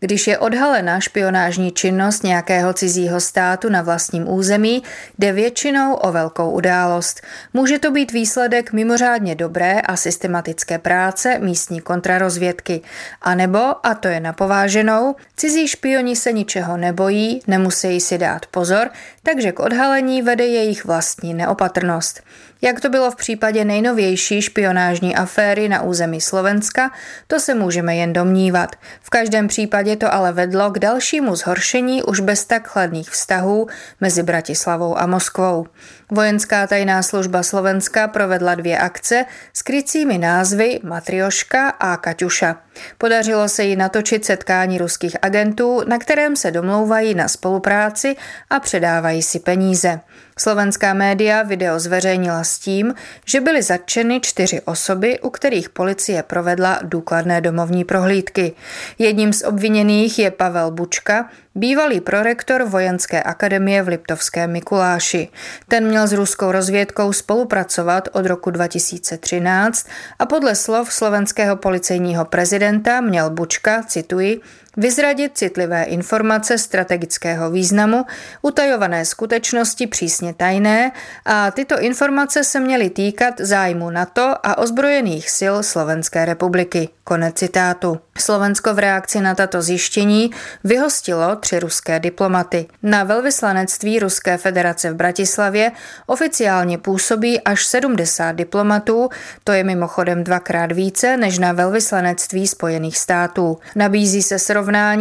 Když 0.00 0.26
je 0.26 0.38
odhalena 0.38 1.00
špionážní 1.00 1.72
činnost 1.72 2.24
nějakého 2.24 2.72
cizího 2.72 3.20
státu 3.20 3.68
na 3.68 3.82
vlastním 3.82 4.28
území, 4.28 4.82
jde 5.18 5.32
většinou 5.32 5.94
o 5.94 6.12
velkou 6.12 6.50
událost. 6.50 7.20
Může 7.52 7.78
to 7.78 7.90
být 7.90 8.12
výsledek 8.12 8.72
mimořádně 8.72 9.34
dobré 9.34 9.80
a 9.80 9.96
systematické 9.96 10.78
práce 10.78 11.38
místní 11.38 11.80
kontrarozvědky. 11.80 12.80
A 13.22 13.34
nebo, 13.34 13.86
a 13.86 13.94
to 13.94 14.08
je 14.08 14.20
napováženou, 14.20 15.16
cizí 15.36 15.68
špioni 15.68 16.16
se 16.16 16.32
ničeho 16.32 16.76
nebojí, 16.76 17.42
nemusí 17.46 18.00
si 18.00 18.18
dát 18.18 18.46
pozor, 18.46 18.90
takže 19.22 19.52
k 19.52 19.60
odhalení 19.60 20.22
vede 20.22 20.46
jejich 20.46 20.84
vlastní 20.84 21.34
neopatrnost. 21.34 22.22
Jak 22.62 22.80
to 22.80 22.88
bylo 22.88 23.10
v 23.10 23.16
případě 23.16 23.64
nejnovější 23.64 24.42
špionážní 24.42 25.16
aféry 25.16 25.68
na 25.68 25.82
území 25.82 26.20
Slovenska, 26.20 26.90
to 27.26 27.40
se 27.40 27.54
můžeme 27.54 27.96
jen 27.96 28.12
domnívat. 28.12 28.76
V 29.02 29.10
každém 29.10 29.48
případě 29.48 29.96
to 29.96 30.14
ale 30.14 30.32
vedlo 30.32 30.70
k 30.70 30.78
dalšímu 30.78 31.36
zhoršení 31.36 32.02
už 32.02 32.20
bez 32.20 32.44
tak 32.44 32.68
chladných 32.68 33.10
vztahů 33.10 33.66
mezi 34.00 34.22
Bratislavou 34.22 34.98
a 34.98 35.06
Moskvou. 35.06 35.66
Vojenská 36.12 36.66
tajná 36.66 37.02
služba 37.02 37.42
Slovenska 37.42 38.08
provedla 38.08 38.54
dvě 38.54 38.78
akce 38.78 39.24
s 39.52 39.62
krycími 39.62 40.18
názvy 40.18 40.80
Matrioška 40.82 41.68
a 41.68 41.96
Kaťuša. 41.96 42.56
Podařilo 42.98 43.48
se 43.48 43.64
jí 43.64 43.76
natočit 43.76 44.24
setkání 44.24 44.78
ruských 44.78 45.16
agentů, 45.22 45.82
na 45.86 45.98
kterém 45.98 46.36
se 46.36 46.50
domlouvají 46.50 47.14
na 47.14 47.28
spolupráci 47.28 48.16
a 48.50 48.60
předávají 48.60 49.22
si 49.22 49.38
peníze. 49.40 50.00
Slovenská 50.38 50.94
média 50.94 51.42
video 51.42 51.78
zveřejnila 51.78 52.44
s 52.44 52.58
tím, 52.58 52.94
že 53.24 53.40
byly 53.40 53.62
zatčeny 53.62 54.20
čtyři 54.20 54.60
osoby, 54.60 55.20
u 55.20 55.30
kterých 55.30 55.70
policie 55.70 56.22
provedla 56.22 56.78
důkladné 56.82 57.40
domovní 57.40 57.84
prohlídky. 57.84 58.52
Jedním 58.98 59.32
z 59.32 59.42
obviněných 59.42 60.18
je 60.18 60.30
Pavel 60.30 60.70
Bučka, 60.70 61.28
bývalý 61.54 62.00
prorektor 62.00 62.64
Vojenské 62.64 63.22
akademie 63.22 63.82
v 63.82 63.88
Liptovském 63.88 64.52
Mikuláši. 64.52 65.28
Ten 65.68 65.88
měl 65.88 65.99
s 66.06 66.12
ruskou 66.12 66.52
rozvědkou 66.52 67.12
spolupracovat 67.12 68.08
od 68.12 68.26
roku 68.26 68.50
2013 68.50 69.86
a 70.18 70.26
podle 70.26 70.54
slov 70.54 70.92
slovenského 70.92 71.56
policejního 71.56 72.24
prezidenta 72.24 73.00
měl 73.00 73.30
Bučka, 73.30 73.82
cituji, 73.82 74.40
vyzradit 74.76 75.38
citlivé 75.38 75.82
informace 75.82 76.58
strategického 76.58 77.50
významu, 77.50 78.04
utajované 78.42 79.04
skutečnosti 79.04 79.86
přísně 79.86 80.34
tajné 80.34 80.92
a 81.24 81.50
tyto 81.50 81.80
informace 81.80 82.44
se 82.44 82.60
měly 82.60 82.90
týkat 82.90 83.34
zájmu 83.40 83.90
NATO 83.90 84.34
a 84.42 84.58
ozbrojených 84.58 85.30
sil 85.38 85.54
Slovenské 85.62 86.24
republiky. 86.24 86.88
Konec 87.04 87.34
citátu. 87.34 88.00
Slovensko 88.18 88.74
v 88.74 88.78
reakci 88.78 89.20
na 89.20 89.34
tato 89.34 89.62
zjištění 89.62 90.30
vyhostilo 90.64 91.36
tři 91.36 91.58
ruské 91.60 92.00
diplomaty. 92.00 92.66
Na 92.82 93.04
velvyslanectví 93.04 93.98
Ruské 93.98 94.36
federace 94.38 94.92
v 94.92 94.94
Bratislavě 94.94 95.72
oficiálně 96.06 96.78
působí 96.78 97.40
až 97.40 97.66
70 97.66 98.32
diplomatů, 98.32 99.08
to 99.44 99.52
je 99.52 99.64
mimochodem 99.64 100.24
dvakrát 100.24 100.72
více 100.72 101.16
než 101.16 101.38
na 101.38 101.52
velvyslanectví 101.52 102.46
Spojených 102.46 102.98
států. 102.98 103.58
Nabízí 103.76 104.22
se 104.22 104.38
srovnání 104.38 104.59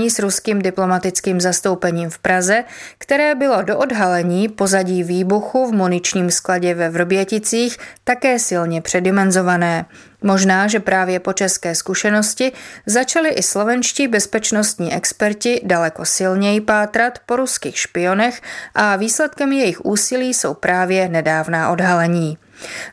s 0.10 0.20
ruským 0.20 0.62
diplomatickým 0.62 1.42
zastoupením 1.42 2.10
v 2.10 2.20
Praze, 2.20 2.64
které 2.98 3.36
bylo 3.36 3.62
do 3.62 3.78
odhalení 3.78 4.50
pozadí 4.50 5.04
výbuchu 5.04 5.68
v 5.68 5.74
muničním 5.74 6.32
skladě 6.32 6.74
ve 6.74 6.90
Vrběticích 6.90 7.78
také 8.04 8.40
silně 8.40 8.82
předimenzované. 8.82 9.86
Možná, 10.22 10.68
že 10.68 10.80
právě 10.80 11.20
po 11.20 11.34
české 11.34 11.76
zkušenosti 11.76 12.52
začali 12.86 13.30
i 13.30 13.44
slovenští 13.44 14.08
bezpečnostní 14.08 14.94
experti 14.94 15.62
daleko 15.64 16.06
silněji 16.06 16.62
pátrat 16.62 17.20
po 17.26 17.36
ruských 17.36 17.78
špionech 17.78 18.42
a 18.76 18.96
výsledkem 18.96 19.52
jejich 19.52 19.86
úsilí 19.86 20.34
jsou 20.34 20.54
právě 20.54 21.10
nedávná 21.10 21.72
odhalení. 21.72 22.38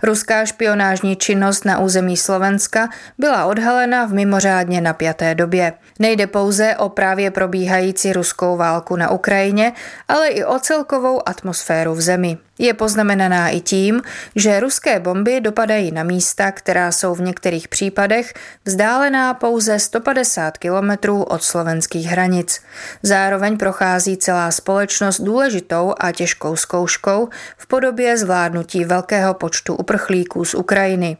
Ruská 0.03 0.47
špionážní 0.47 1.17
činnost 1.17 1.65
na 1.65 1.79
území 1.79 2.17
Slovenska 2.17 2.89
byla 3.19 3.45
odhalena 3.45 4.07
v 4.07 4.13
mimořádně 4.13 4.81
napjaté 4.81 5.35
době. 5.35 5.73
Nejde 5.99 6.27
pouze 6.27 6.77
o 6.77 6.89
právě 6.89 7.31
probíhající 7.31 8.13
ruskou 8.13 8.57
válku 8.57 8.97
na 8.97 9.11
Ukrajině, 9.11 9.73
ale 10.09 10.29
i 10.29 10.45
o 10.45 10.59
celkovou 10.59 11.29
atmosféru 11.29 11.95
v 11.95 12.01
zemi. 12.01 12.39
Je 12.59 12.75
poznamenaná 12.75 13.49
i 13.49 13.61
tím, 13.61 14.03
že 14.37 14.61
ruské 14.61 15.01
bomby 15.01 15.41
dopadají 15.41 15.91
na 15.91 16.03
místa, 16.03 16.53
která 16.53 16.93
jsou 16.93 17.15
v 17.15 17.21
některých 17.21 17.69
případech 17.69 18.35
vzdálená 18.65 19.35
pouze 19.35 19.79
150 19.79 20.59
kilometrů 20.59 21.23
od 21.23 21.43
slovenských 21.43 22.07
hranic. 22.07 22.63
Zároveň 23.03 23.57
prochází 23.57 24.17
celá 24.17 24.51
společnost 24.51 25.21
důležitou 25.21 25.95
a 26.01 26.13
těžkou 26.13 26.57
zkouškou 26.57 27.29
v 27.57 27.67
podobě 27.67 28.17
zvládnutí 28.17 28.85
velkého 28.85 29.35
počtu 29.35 29.75
uprchlíků 29.75 30.45
z 30.45 30.55
Ukrajiny. 30.55 31.17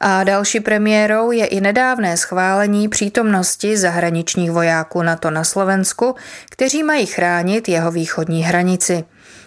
A 0.00 0.24
další 0.24 0.60
premiérou 0.60 1.30
je 1.30 1.46
i 1.46 1.60
nedávné 1.60 2.16
schválení 2.16 2.88
přítomnosti 2.88 3.76
zahraničních 3.76 4.50
vojáků 4.50 5.02
NATO 5.02 5.30
na 5.30 5.44
Slovensku, 5.44 6.14
kteří 6.50 6.82
mají 6.82 7.06
chránit 7.06 7.68
jeho 7.68 7.90
východní 7.90 8.42
hranici. 8.42 9.04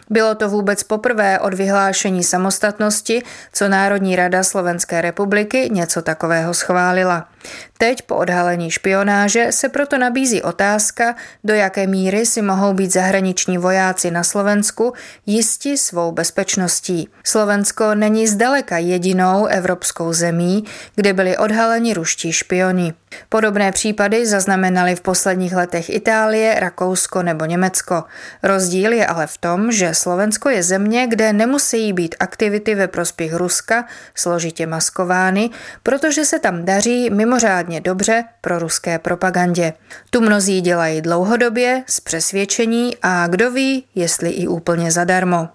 Bylo 0.09 0.35
to 0.35 0.49
vůbec 0.49 0.83
poprvé 0.83 1.39
od 1.39 1.53
vyhlášení 1.53 2.23
samostatnosti, 2.23 3.23
co 3.53 3.69
Národní 3.69 4.15
rada 4.15 4.43
Slovenské 4.43 5.01
republiky 5.01 5.69
něco 5.71 6.01
takového 6.01 6.53
schválila. 6.53 7.27
Teď 7.77 8.01
po 8.01 8.15
odhalení 8.15 8.71
špionáže 8.71 9.51
se 9.51 9.69
proto 9.69 9.97
nabízí 9.97 10.41
otázka, 10.41 11.15
do 11.43 11.53
jaké 11.53 11.87
míry 11.87 12.25
si 12.25 12.41
mohou 12.41 12.73
být 12.73 12.93
zahraniční 12.93 13.57
vojáci 13.57 14.11
na 14.11 14.23
Slovensku 14.23 14.93
jisti 15.25 15.77
svou 15.77 16.11
bezpečností. 16.11 17.09
Slovensko 17.23 17.95
není 17.95 18.27
zdaleka 18.27 18.77
jedinou 18.77 19.45
evropskou 19.45 20.13
zemí, 20.13 20.63
kde 20.95 21.13
byli 21.13 21.37
odhaleni 21.37 21.93
ruští 21.93 22.33
špioni. 22.33 22.93
Podobné 23.29 23.71
případy 23.71 24.25
zaznamenali 24.25 24.95
v 24.95 25.01
posledních 25.01 25.55
letech 25.55 25.89
Itálie, 25.89 26.59
Rakousko 26.59 27.23
nebo 27.23 27.45
Německo. 27.45 28.03
Rozdíl 28.43 28.93
je 28.93 29.07
ale 29.07 29.27
v 29.27 29.37
tom, 29.37 29.71
že 29.71 29.93
Slovensko 29.93 30.49
je 30.49 30.63
země, 30.63 31.07
kde 31.07 31.33
nemusí 31.33 31.93
být 31.93 32.15
aktivity 32.19 32.75
ve 32.75 32.87
prospěch 32.87 33.33
Ruska 33.33 33.85
složitě 34.15 34.67
maskovány, 34.67 35.49
protože 35.83 36.25
se 36.25 36.39
tam 36.39 36.65
daří 36.65 37.09
mimořádně 37.29 37.81
dobře 37.81 38.23
pro 38.41 38.59
ruské 38.59 38.99
propagandě. 38.99 39.73
Tu 40.09 40.21
mnozí 40.21 40.61
dělají 40.61 41.01
dlouhodobě, 41.01 41.83
z 41.87 41.99
přesvědčení 41.99 42.97
a 43.01 43.27
kdo 43.27 43.51
ví, 43.51 43.85
jestli 43.95 44.29
i 44.29 44.47
úplně 44.47 44.91
zadarmo. 44.91 45.47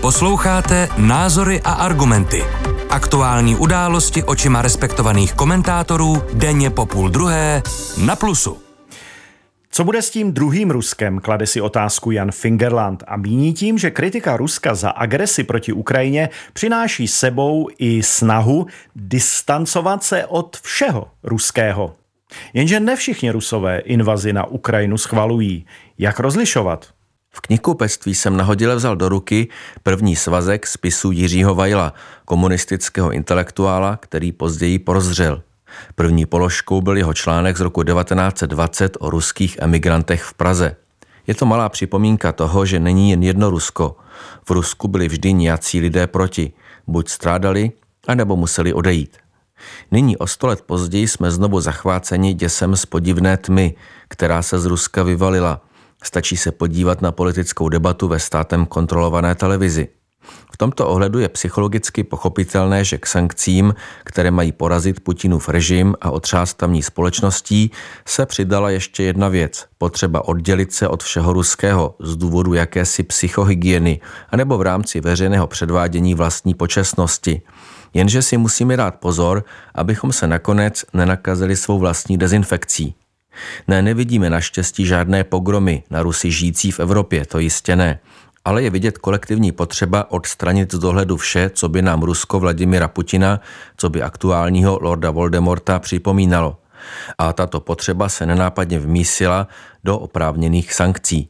Posloucháte 0.00 0.88
Názory 0.96 1.60
a 1.64 1.72
argumenty. 1.72 2.44
Aktuální 2.90 3.56
události 3.56 4.22
očima 4.22 4.62
respektovaných 4.62 5.34
komentátorů 5.34 6.22
denně 6.32 6.70
po 6.70 6.86
půl 6.86 7.08
druhé 7.08 7.62
na 8.04 8.16
Plusu. 8.16 8.63
Co 9.76 9.84
bude 9.84 10.02
s 10.02 10.10
tím 10.10 10.32
druhým 10.32 10.70
Ruskem, 10.70 11.18
klade 11.18 11.46
si 11.46 11.60
otázku 11.60 12.10
Jan 12.10 12.32
Fingerland 12.32 13.04
a 13.06 13.16
míní 13.16 13.52
tím, 13.52 13.78
že 13.78 13.90
kritika 13.90 14.36
Ruska 14.36 14.74
za 14.74 14.90
agresi 14.90 15.44
proti 15.44 15.72
Ukrajině 15.72 16.28
přináší 16.52 17.08
sebou 17.08 17.68
i 17.78 18.02
snahu 18.02 18.66
distancovat 18.96 20.04
se 20.04 20.26
od 20.26 20.56
všeho 20.62 21.08
ruského. 21.22 21.96
Jenže 22.52 22.80
ne 22.80 22.96
všichni 22.96 23.30
rusové 23.30 23.78
invazi 23.78 24.32
na 24.32 24.46
Ukrajinu 24.46 24.98
schvalují. 24.98 25.66
Jak 25.98 26.20
rozlišovat? 26.20 26.86
V 27.30 27.40
knihkupectví 27.40 28.14
jsem 28.14 28.36
nahodile 28.36 28.76
vzal 28.76 28.96
do 28.96 29.08
ruky 29.08 29.48
první 29.82 30.16
svazek 30.16 30.66
spisu 30.66 31.10
Jiřího 31.10 31.54
Vajla, 31.54 31.94
komunistického 32.24 33.12
intelektuála, 33.12 33.96
který 33.96 34.32
později 34.32 34.78
prozřel. 34.78 35.42
První 35.94 36.26
položkou 36.26 36.80
byl 36.80 36.96
jeho 36.96 37.14
článek 37.14 37.56
z 37.56 37.60
roku 37.60 37.82
1920 37.82 38.96
o 39.00 39.10
ruských 39.10 39.56
emigrantech 39.60 40.22
v 40.22 40.34
Praze. 40.34 40.76
Je 41.26 41.34
to 41.34 41.46
malá 41.46 41.68
připomínka 41.68 42.32
toho, 42.32 42.66
že 42.66 42.80
není 42.80 43.10
jen 43.10 43.22
jedno 43.22 43.50
Rusko. 43.50 43.96
V 44.44 44.50
Rusku 44.50 44.88
byli 44.88 45.08
vždy 45.08 45.32
nějací 45.32 45.80
lidé 45.80 46.06
proti. 46.06 46.52
Buď 46.86 47.08
strádali, 47.08 47.72
anebo 48.08 48.36
museli 48.36 48.72
odejít. 48.72 49.16
Nyní 49.90 50.16
o 50.16 50.26
sto 50.26 50.46
let 50.46 50.60
později 50.60 51.08
jsme 51.08 51.30
znovu 51.30 51.60
zachváceni 51.60 52.34
děsem 52.34 52.76
z 52.76 52.86
podivné 52.86 53.36
tmy, 53.36 53.74
která 54.08 54.42
se 54.42 54.58
z 54.58 54.66
Ruska 54.66 55.02
vyvalila. 55.02 55.60
Stačí 56.02 56.36
se 56.36 56.52
podívat 56.52 57.02
na 57.02 57.12
politickou 57.12 57.68
debatu 57.68 58.08
ve 58.08 58.18
státem 58.18 58.66
kontrolované 58.66 59.34
televizi. 59.34 59.88
V 60.52 60.56
tomto 60.56 60.88
ohledu 60.88 61.18
je 61.18 61.28
psychologicky 61.28 62.04
pochopitelné, 62.04 62.84
že 62.84 62.98
k 62.98 63.06
sankcím, 63.06 63.74
které 64.04 64.30
mají 64.30 64.52
porazit 64.52 65.00
Putinův 65.00 65.48
režim 65.48 65.94
a 66.00 66.10
otřást 66.10 66.54
tamní 66.54 66.82
společností, 66.82 67.70
se 68.06 68.26
přidala 68.26 68.70
ještě 68.70 69.02
jedna 69.02 69.28
věc– 69.28 69.66
potřeba 69.84 70.28
oddělit 70.28 70.72
se 70.72 70.88
od 70.88 71.02
všeho 71.02 71.32
ruského 71.32 71.94
z 72.00 72.16
důvodu 72.16 72.54
jakési 72.54 73.02
psychohygieny 73.02 74.00
anebo 74.30 74.58
v 74.58 74.62
rámci 74.62 75.00
veřejného 75.00 75.46
předvádění 75.46 76.14
vlastní 76.14 76.54
počestnosti. 76.54 77.42
Jenže 77.94 78.22
si 78.22 78.36
musíme 78.36 78.76
dát 78.76 78.94
pozor, 78.94 79.44
abychom 79.74 80.12
se 80.12 80.26
nakonec 80.26 80.84
nenakazili 80.92 81.56
svou 81.56 81.78
vlastní 81.78 82.18
dezinfekcí. 82.18 82.94
Ne, 83.68 83.82
nevidíme 83.82 84.30
naštěstí 84.30 84.86
žádné 84.86 85.24
pogromy 85.24 85.82
na 85.90 86.02
Rusy 86.02 86.30
žijící 86.30 86.70
v 86.70 86.80
Evropě, 86.80 87.26
to 87.26 87.38
jistě 87.38 87.76
ne. 87.76 87.98
Ale 88.44 88.62
je 88.62 88.70
vidět 88.70 88.98
kolektivní 88.98 89.52
potřeba 89.52 90.10
odstranit 90.10 90.74
z 90.74 90.78
dohledu 90.78 91.16
vše, 91.16 91.50
co 91.54 91.68
by 91.68 91.82
nám 91.82 92.02
Rusko 92.02 92.40
Vladimira 92.40 92.88
Putina, 92.88 93.40
co 93.76 93.90
by 93.90 94.02
aktuálního 94.02 94.78
Lorda 94.82 95.10
Voldemorta 95.10 95.78
připomínalo. 95.78 96.56
A 97.18 97.32
tato 97.32 97.60
potřeba 97.60 98.08
se 98.08 98.26
nenápadně 98.26 98.78
vmísila 98.78 99.48
do 99.84 99.98
oprávněných 99.98 100.74
sankcí. 100.74 101.28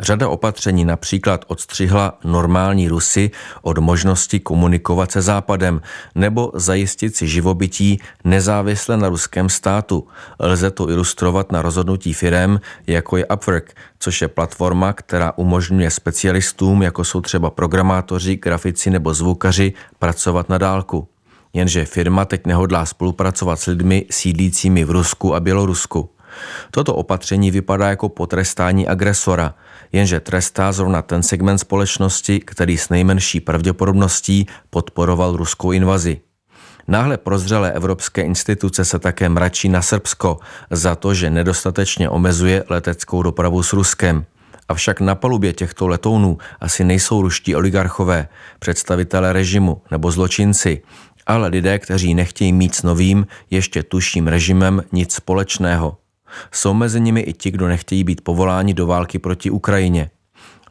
Řada 0.00 0.28
opatření 0.28 0.84
například 0.84 1.44
odstřihla 1.48 2.18
normální 2.24 2.88
Rusy 2.88 3.30
od 3.62 3.78
možnosti 3.78 4.40
komunikovat 4.40 5.12
se 5.12 5.22
Západem 5.22 5.80
nebo 6.14 6.50
zajistit 6.54 7.16
si 7.16 7.28
živobytí 7.28 8.00
nezávisle 8.24 8.96
na 8.96 9.08
ruském 9.08 9.48
státu. 9.48 10.06
Lze 10.40 10.70
to 10.70 10.90
ilustrovat 10.90 11.52
na 11.52 11.62
rozhodnutí 11.62 12.12
firem, 12.14 12.60
jako 12.86 13.16
je 13.16 13.26
Upwork, 13.26 13.74
což 13.98 14.22
je 14.22 14.28
platforma, 14.28 14.92
která 14.92 15.32
umožňuje 15.36 15.90
specialistům, 15.90 16.82
jako 16.82 17.04
jsou 17.04 17.20
třeba 17.20 17.50
programátoři, 17.50 18.36
grafici 18.36 18.90
nebo 18.90 19.14
zvukaři, 19.14 19.72
pracovat 19.98 20.48
na 20.48 20.58
dálku. 20.58 21.08
Jenže 21.52 21.84
firma 21.84 22.24
teď 22.24 22.46
nehodlá 22.46 22.86
spolupracovat 22.86 23.60
s 23.60 23.66
lidmi 23.66 24.06
sídlícími 24.10 24.84
v 24.84 24.90
Rusku 24.90 25.34
a 25.34 25.40
Bělorusku. 25.40 26.10
Toto 26.70 26.94
opatření 26.94 27.50
vypadá 27.50 27.88
jako 27.88 28.08
potrestání 28.08 28.88
agresora, 28.88 29.54
jenže 29.92 30.20
trestá 30.20 30.72
zrovna 30.72 31.02
ten 31.02 31.22
segment 31.22 31.58
společnosti, 31.58 32.40
který 32.40 32.78
s 32.78 32.88
nejmenší 32.88 33.40
pravděpodobností 33.40 34.46
podporoval 34.70 35.36
ruskou 35.36 35.72
invazi. 35.72 36.20
Náhle 36.88 37.16
prozřelé 37.16 37.72
evropské 37.72 38.22
instituce 38.22 38.84
se 38.84 38.98
také 38.98 39.28
mračí 39.28 39.68
na 39.68 39.82
Srbsko 39.82 40.38
za 40.70 40.94
to, 40.94 41.14
že 41.14 41.30
nedostatečně 41.30 42.08
omezuje 42.08 42.64
leteckou 42.68 43.22
dopravu 43.22 43.62
s 43.62 43.72
Ruskem. 43.72 44.24
Avšak 44.68 45.00
na 45.00 45.14
palubě 45.14 45.52
těchto 45.52 45.88
letounů 45.88 46.38
asi 46.60 46.84
nejsou 46.84 47.22
ruští 47.22 47.56
oligarchové, 47.56 48.28
představitelé 48.58 49.32
režimu 49.32 49.82
nebo 49.90 50.10
zločinci, 50.10 50.82
ale 51.26 51.48
lidé, 51.48 51.78
kteří 51.78 52.14
nechtějí 52.14 52.52
mít 52.52 52.74
s 52.74 52.82
novým, 52.82 53.26
ještě 53.50 53.82
tuším 53.82 54.28
režimem 54.28 54.82
nic 54.92 55.14
společného. 55.14 55.96
Jsou 56.52 56.74
mezi 56.74 57.00
nimi 57.00 57.20
i 57.20 57.32
ti, 57.32 57.50
kdo 57.50 57.68
nechtějí 57.68 58.04
být 58.04 58.20
povoláni 58.20 58.74
do 58.74 58.86
války 58.86 59.18
proti 59.18 59.50
Ukrajině. 59.50 60.10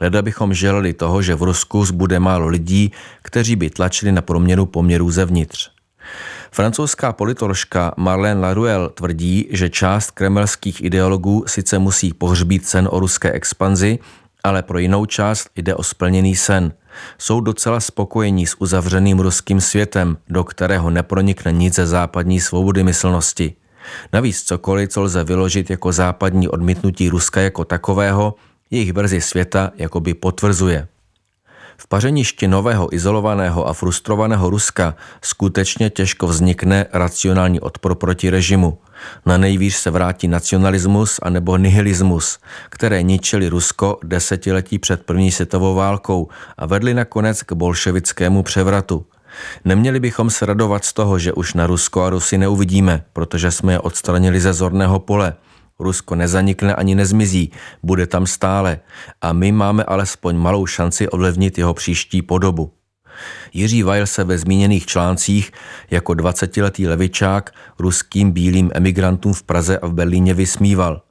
Leda 0.01 0.21
bychom 0.21 0.53
želeli 0.53 0.93
toho, 0.93 1.21
že 1.21 1.35
v 1.35 1.43
Rusku 1.43 1.85
zbude 1.85 2.19
málo 2.19 2.47
lidí, 2.47 2.91
kteří 3.21 3.55
by 3.55 3.69
tlačili 3.69 4.11
na 4.11 4.21
proměnu 4.21 4.65
poměrů 4.65 5.11
zevnitř. 5.11 5.69
Francouzská 6.51 7.13
politoložka 7.13 7.93
Marlène 7.97 8.41
Laruelle 8.41 8.89
tvrdí, 8.89 9.47
že 9.49 9.69
část 9.69 10.11
kremelských 10.11 10.83
ideologů 10.83 11.43
sice 11.47 11.79
musí 11.79 12.13
pohřbít 12.13 12.65
sen 12.65 12.89
o 12.91 12.99
ruské 12.99 13.31
expanzi, 13.31 13.99
ale 14.43 14.63
pro 14.63 14.79
jinou 14.79 15.05
část 15.05 15.49
jde 15.55 15.75
o 15.75 15.83
splněný 15.83 16.35
sen. 16.35 16.73
Jsou 17.17 17.41
docela 17.41 17.79
spokojení 17.79 18.47
s 18.47 18.61
uzavřeným 18.61 19.19
ruským 19.19 19.61
světem, 19.61 20.17
do 20.29 20.43
kterého 20.43 20.89
nepronikne 20.89 21.51
nic 21.51 21.75
ze 21.75 21.87
západní 21.87 22.39
svobody 22.39 22.83
myslnosti. 22.83 23.55
Navíc 24.13 24.43
cokoliv, 24.43 24.89
co 24.89 25.01
lze 25.01 25.23
vyložit 25.23 25.69
jako 25.69 25.91
západní 25.91 26.47
odmítnutí 26.47 27.09
Ruska 27.09 27.41
jako 27.41 27.65
takového, 27.65 28.35
jejich 28.71 28.93
verzi 28.93 29.21
světa 29.21 29.71
jakoby 29.75 30.13
potvrzuje. 30.13 30.87
V 31.77 31.87
pařeništi 31.87 32.47
nového 32.47 32.95
izolovaného 32.95 33.67
a 33.67 33.73
frustrovaného 33.73 34.49
Ruska 34.49 34.95
skutečně 35.21 35.89
těžko 35.89 36.27
vznikne 36.27 36.85
racionální 36.93 37.59
odpor 37.59 37.95
proti 37.95 38.29
režimu. 38.29 38.77
Na 39.25 39.37
nejvýš 39.37 39.77
se 39.77 39.89
vrátí 39.91 40.27
nacionalismus 40.27 41.19
a 41.21 41.29
nebo 41.29 41.57
nihilismus, 41.57 42.39
které 42.69 43.03
ničili 43.03 43.49
Rusko 43.49 43.99
desetiletí 44.03 44.79
před 44.79 45.05
první 45.05 45.31
světovou 45.31 45.75
válkou 45.75 46.27
a 46.57 46.65
vedli 46.65 46.93
nakonec 46.93 47.43
k 47.43 47.53
bolševickému 47.53 48.43
převratu. 48.43 49.05
Neměli 49.65 49.99
bychom 49.99 50.29
se 50.29 50.45
radovat 50.45 50.85
z 50.85 50.93
toho, 50.93 51.19
že 51.19 51.33
už 51.33 51.53
na 51.53 51.67
Rusko 51.67 52.03
a 52.03 52.09
Rusy 52.09 52.37
neuvidíme, 52.37 53.03
protože 53.13 53.51
jsme 53.51 53.73
je 53.73 53.79
odstranili 53.79 54.41
ze 54.41 54.53
zorného 54.53 54.99
pole. 54.99 55.33
Rusko 55.79 56.15
nezanikne 56.15 56.75
ani 56.75 56.95
nezmizí, 56.95 57.51
bude 57.83 58.07
tam 58.07 58.27
stále 58.27 58.79
a 59.21 59.33
my 59.33 59.51
máme 59.51 59.83
alespoň 59.83 60.35
malou 60.35 60.65
šanci 60.65 61.09
ovlivnit 61.09 61.57
jeho 61.57 61.73
příští 61.73 62.21
podobu. 62.21 62.71
Jiří 63.53 63.83
Weil 63.83 64.07
se 64.07 64.23
ve 64.23 64.37
zmíněných 64.37 64.85
článcích 64.85 65.51
jako 65.91 66.13
20-letý 66.13 66.87
levičák 66.87 67.51
ruským 67.79 68.31
bílým 68.31 68.71
emigrantům 68.73 69.33
v 69.33 69.43
Praze 69.43 69.79
a 69.79 69.87
v 69.87 69.93
Berlíně 69.93 70.33
vysmíval. 70.33 71.01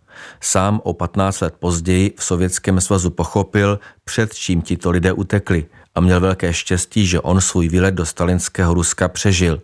Sám 0.41 0.81
o 0.85 0.93
15 0.93 1.41
let 1.41 1.55
později 1.59 2.15
v 2.17 2.25
Sovětském 2.25 2.81
svazu 2.81 3.11
pochopil, 3.11 3.79
před 4.05 4.35
čím 4.35 4.63
tito 4.63 4.91
lidé 4.91 5.13
utekli 5.13 5.67
a 5.97 6.01
měl 6.01 6.21
velké 6.21 6.53
štěstí, 6.53 7.07
že 7.07 7.21
on 7.21 7.41
svůj 7.41 7.69
výlet 7.69 7.95
do 7.95 8.07
stalinského 8.07 8.75
Ruska 8.75 9.09
přežil. 9.09 9.63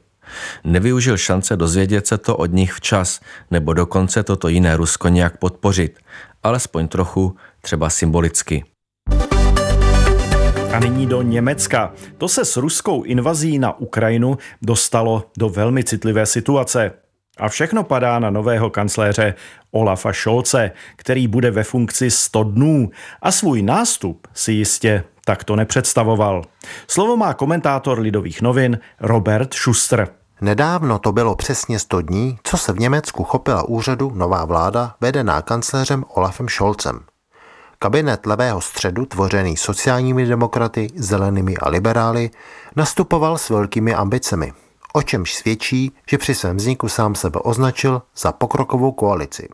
Nevyužil 0.64 1.16
šance 1.16 1.56
dozvědět 1.56 2.06
se 2.06 2.18
to 2.18 2.36
od 2.36 2.52
nich 2.52 2.72
včas, 2.72 3.20
nebo 3.50 3.72
dokonce 3.72 4.22
toto 4.22 4.48
jiné 4.48 4.76
Rusko 4.76 5.08
nějak 5.08 5.36
podpořit, 5.36 5.98
alespoň 6.42 6.88
trochu, 6.88 7.36
třeba 7.60 7.90
symbolicky. 7.90 8.64
A 10.72 10.78
nyní 10.78 11.06
do 11.06 11.22
Německa. 11.22 11.92
To 12.18 12.28
se 12.28 12.44
s 12.44 12.56
ruskou 12.56 13.02
invazí 13.02 13.58
na 13.58 13.78
Ukrajinu 13.78 14.38
dostalo 14.62 15.30
do 15.38 15.48
velmi 15.48 15.84
citlivé 15.84 16.26
situace. 16.26 16.92
A 17.38 17.48
všechno 17.48 17.84
padá 17.84 18.18
na 18.18 18.30
nového 18.30 18.70
kancléře 18.70 19.34
Olafa 19.70 20.12
Scholze, 20.12 20.70
který 20.96 21.28
bude 21.28 21.50
ve 21.50 21.64
funkci 21.64 22.10
100 22.10 22.44
dnů 22.44 22.90
a 23.22 23.32
svůj 23.32 23.62
nástup 23.62 24.26
si 24.34 24.52
jistě 24.52 25.04
takto 25.24 25.56
nepředstavoval. 25.56 26.42
Slovo 26.88 27.16
má 27.16 27.34
komentátor 27.34 27.98
Lidových 27.98 28.42
novin 28.42 28.78
Robert 29.00 29.54
Schuster. 29.54 30.08
Nedávno 30.40 30.98
to 30.98 31.12
bylo 31.12 31.36
přesně 31.36 31.78
100 31.78 32.00
dní, 32.00 32.38
co 32.42 32.56
se 32.56 32.72
v 32.72 32.78
Německu 32.78 33.24
chopila 33.24 33.68
úřadu 33.68 34.12
nová 34.14 34.44
vláda 34.44 34.94
vedená 35.00 35.42
kancléřem 35.42 36.04
Olafem 36.08 36.48
Scholzem. 36.48 37.00
Kabinet 37.78 38.26
levého 38.26 38.60
středu, 38.60 39.06
tvořený 39.06 39.56
sociálními 39.56 40.26
demokraty, 40.26 40.88
zelenými 40.96 41.56
a 41.56 41.68
liberály, 41.68 42.30
nastupoval 42.76 43.38
s 43.38 43.50
velkými 43.50 43.94
ambicemi, 43.94 44.52
o 44.92 45.02
čemž 45.02 45.34
svědčí, 45.34 45.92
že 46.10 46.18
při 46.18 46.34
svém 46.34 46.56
vzniku 46.56 46.88
sám 46.88 47.14
sebe 47.14 47.40
označil 47.40 48.02
za 48.16 48.32
pokrokovou 48.32 48.92
koalici. 48.92 49.48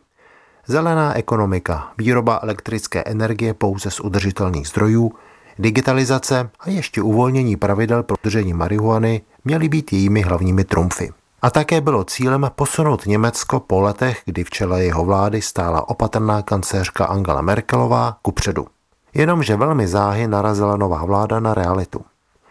Zelená 0.67 1.17
ekonomika, 1.17 1.91
výroba 1.97 2.39
elektrické 2.43 3.03
energie 3.05 3.53
pouze 3.53 3.91
z 3.91 3.99
udržitelných 3.99 4.67
zdrojů, 4.67 5.11
digitalizace 5.59 6.49
a 6.59 6.69
ještě 6.69 7.01
uvolnění 7.01 7.55
pravidel 7.55 8.03
pro 8.03 8.17
držení 8.23 8.53
marihuany 8.53 9.21
měly 9.45 9.69
být 9.69 9.93
jejími 9.93 10.21
hlavními 10.21 10.63
trumfy. 10.63 11.11
A 11.41 11.49
také 11.49 11.81
bylo 11.81 12.03
cílem 12.03 12.51
posunout 12.55 13.05
Německo 13.05 13.59
po 13.59 13.81
letech, 13.81 14.21
kdy 14.25 14.43
v 14.43 14.49
čele 14.49 14.83
jeho 14.83 15.05
vlády 15.05 15.41
stála 15.41 15.89
opatrná 15.89 16.41
kancléřka 16.41 17.05
Angela 17.05 17.41
Merkelová 17.41 18.17
kupředu. 18.21 18.67
Jenomže 19.13 19.55
velmi 19.55 19.87
záhy 19.87 20.27
narazila 20.27 20.77
nová 20.77 21.05
vláda 21.05 21.39
na 21.39 21.53
realitu. 21.53 22.01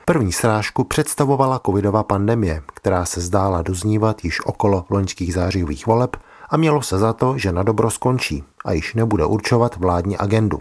První 0.09 0.33
srážku 0.33 0.85
představovala 0.85 1.61
covidová 1.67 2.03
pandemie, 2.03 2.63
která 2.75 3.05
se 3.05 3.21
zdála 3.21 3.63
doznívat 3.63 4.25
již 4.25 4.47
okolo 4.47 4.85
loňských 4.91 5.35
zářivých 5.35 5.87
voleb 5.87 6.17
a 6.51 6.57
mělo 6.57 6.83
se 6.83 6.99
za 6.99 7.13
to, 7.13 7.39
že 7.39 7.53
na 7.53 7.63
dobro 7.63 7.91
skončí 7.91 8.45
a 8.65 8.73
již 8.73 8.95
nebude 8.95 9.25
určovat 9.25 9.77
vládní 9.77 10.19
agendu. 10.19 10.61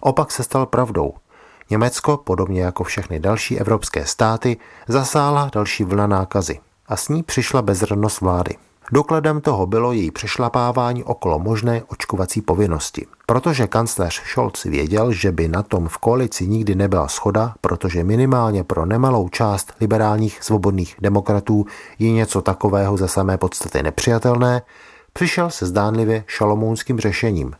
Opak 0.00 0.32
se 0.32 0.42
stal 0.42 0.66
pravdou 0.66 1.14
Německo, 1.70 2.16
podobně 2.16 2.62
jako 2.62 2.84
všechny 2.84 3.20
další 3.20 3.60
evropské 3.60 4.06
státy, 4.06 4.56
zasáhla 4.88 5.50
další 5.52 5.84
vlna 5.84 6.06
nákazy 6.06 6.60
a 6.86 6.96
s 6.96 7.08
ní 7.08 7.22
přišla 7.22 7.62
bezradnost 7.62 8.20
vlády. 8.20 8.54
Dokladem 8.92 9.40
toho 9.40 9.66
bylo 9.66 9.92
její 9.92 10.10
přešlapávání 10.10 11.04
okolo 11.04 11.38
možné 11.38 11.82
očkovací 11.88 12.40
povinnosti. 12.40 13.06
Protože 13.26 13.66
kancléř 13.66 14.22
Scholz 14.24 14.62
věděl, 14.62 15.12
že 15.12 15.32
by 15.32 15.48
na 15.48 15.62
tom 15.62 15.88
v 15.88 15.98
koalici 15.98 16.46
nikdy 16.46 16.74
nebyla 16.74 17.08
schoda, 17.08 17.54
protože 17.60 18.04
minimálně 18.04 18.64
pro 18.64 18.86
nemalou 18.86 19.28
část 19.28 19.72
liberálních 19.80 20.42
svobodných 20.42 20.96
demokratů 21.00 21.66
je 21.98 22.10
něco 22.10 22.42
takového 22.42 22.96
za 22.96 23.08
samé 23.08 23.38
podstaty 23.38 23.82
nepřijatelné, 23.82 24.62
přišel 25.12 25.50
se 25.50 25.66
zdánlivě 25.66 26.24
šalomounským 26.26 27.00
řešením, 27.00 27.52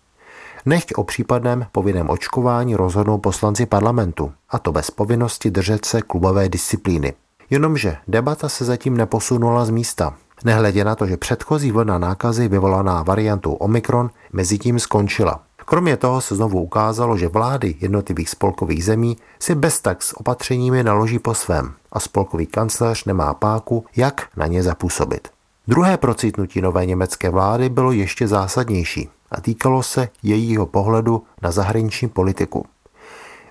nechť 0.66 0.94
o 0.96 1.04
případném 1.04 1.66
povinném 1.72 2.10
očkování 2.10 2.76
rozhodnou 2.76 3.18
poslanci 3.18 3.66
parlamentu, 3.66 4.32
a 4.50 4.58
to 4.58 4.72
bez 4.72 4.90
povinnosti 4.90 5.50
držet 5.50 5.84
se 5.84 6.02
klubové 6.02 6.48
disciplíny. 6.48 7.14
Jenomže 7.50 7.96
debata 8.08 8.48
se 8.48 8.64
zatím 8.64 8.96
neposunula 8.96 9.64
z 9.64 9.70
místa. 9.70 10.14
Nehledě 10.44 10.84
na 10.84 10.94
to, 10.94 11.06
že 11.06 11.16
předchozí 11.16 11.70
vlna 11.72 11.98
nákazy 11.98 12.48
vyvolaná 12.48 13.02
variantou 13.02 13.52
Omikron 13.52 14.10
mezi 14.32 14.58
tím 14.58 14.78
skončila. 14.78 15.40
Kromě 15.56 15.96
toho 15.96 16.20
se 16.20 16.34
znovu 16.34 16.62
ukázalo, 16.62 17.16
že 17.16 17.28
vlády 17.28 17.74
jednotlivých 17.80 18.30
spolkových 18.30 18.84
zemí 18.84 19.16
si 19.40 19.54
bez 19.54 19.80
tak 19.80 20.02
s 20.02 20.20
opatřeními 20.20 20.82
naloží 20.82 21.18
po 21.18 21.34
svém 21.34 21.72
a 21.92 22.00
spolkový 22.00 22.46
kancléř 22.46 23.04
nemá 23.04 23.34
páku, 23.34 23.84
jak 23.96 24.28
na 24.36 24.46
ně 24.46 24.62
zapůsobit. 24.62 25.28
Druhé 25.68 25.96
procitnutí 25.96 26.60
nové 26.60 26.86
německé 26.86 27.30
vlády 27.30 27.68
bylo 27.68 27.92
ještě 27.92 28.28
zásadnější 28.28 29.08
a 29.30 29.40
týkalo 29.40 29.82
se 29.82 30.08
jejího 30.22 30.66
pohledu 30.66 31.22
na 31.42 31.50
zahraniční 31.50 32.08
politiku. 32.08 32.66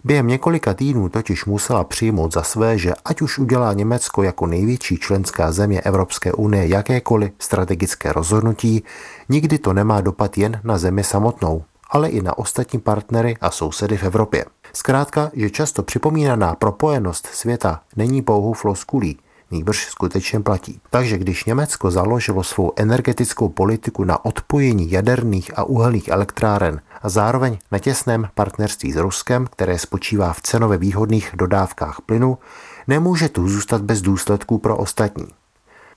Během 0.05 0.27
několika 0.27 0.73
týdnů 0.73 1.09
totiž 1.09 1.45
musela 1.45 1.83
přijmout 1.83 2.33
za 2.33 2.43
své, 2.43 2.77
že 2.77 2.93
ať 3.05 3.21
už 3.21 3.39
udělá 3.39 3.73
Německo 3.73 4.23
jako 4.23 4.47
největší 4.47 4.97
členská 4.97 5.51
země 5.51 5.81
Evropské 5.81 6.33
unie 6.33 6.67
jakékoliv 6.67 7.31
strategické 7.39 8.13
rozhodnutí, 8.13 8.83
nikdy 9.29 9.57
to 9.57 9.73
nemá 9.73 10.01
dopad 10.01 10.37
jen 10.37 10.59
na 10.63 10.77
zemi 10.77 11.03
samotnou, 11.03 11.63
ale 11.89 12.09
i 12.09 12.21
na 12.21 12.37
ostatní 12.37 12.79
partnery 12.79 13.37
a 13.41 13.51
sousedy 13.51 13.97
v 13.97 14.03
Evropě. 14.03 14.45
Zkrátka, 14.73 15.31
že 15.33 15.49
často 15.49 15.83
připomínaná 15.83 16.55
propojenost 16.55 17.27
světa 17.27 17.81
není 17.95 18.21
pouhou 18.21 18.53
floskulí, 18.53 19.17
nýbrž 19.51 19.85
skutečně 19.85 20.39
platí. 20.39 20.79
Takže 20.89 21.17
když 21.17 21.45
Německo 21.45 21.91
založilo 21.91 22.43
svou 22.43 22.71
energetickou 22.75 23.49
politiku 23.49 24.03
na 24.03 24.25
odpojení 24.25 24.91
jaderných 24.91 25.57
a 25.57 25.63
uhelných 25.63 26.07
elektráren 26.07 26.81
a 27.03 27.09
zároveň 27.09 27.57
na 27.71 27.79
těsném 27.79 28.27
partnerství 28.35 28.91
s 28.91 28.95
Ruskem, 28.95 29.47
které 29.51 29.79
spočívá 29.79 30.33
v 30.33 30.41
cenově 30.41 30.77
výhodných 30.77 31.31
dodávkách 31.33 32.01
plynu, 32.05 32.37
nemůže 32.87 33.29
tu 33.29 33.47
zůstat 33.47 33.81
bez 33.81 34.01
důsledků 34.01 34.57
pro 34.57 34.77
ostatní. 34.77 35.27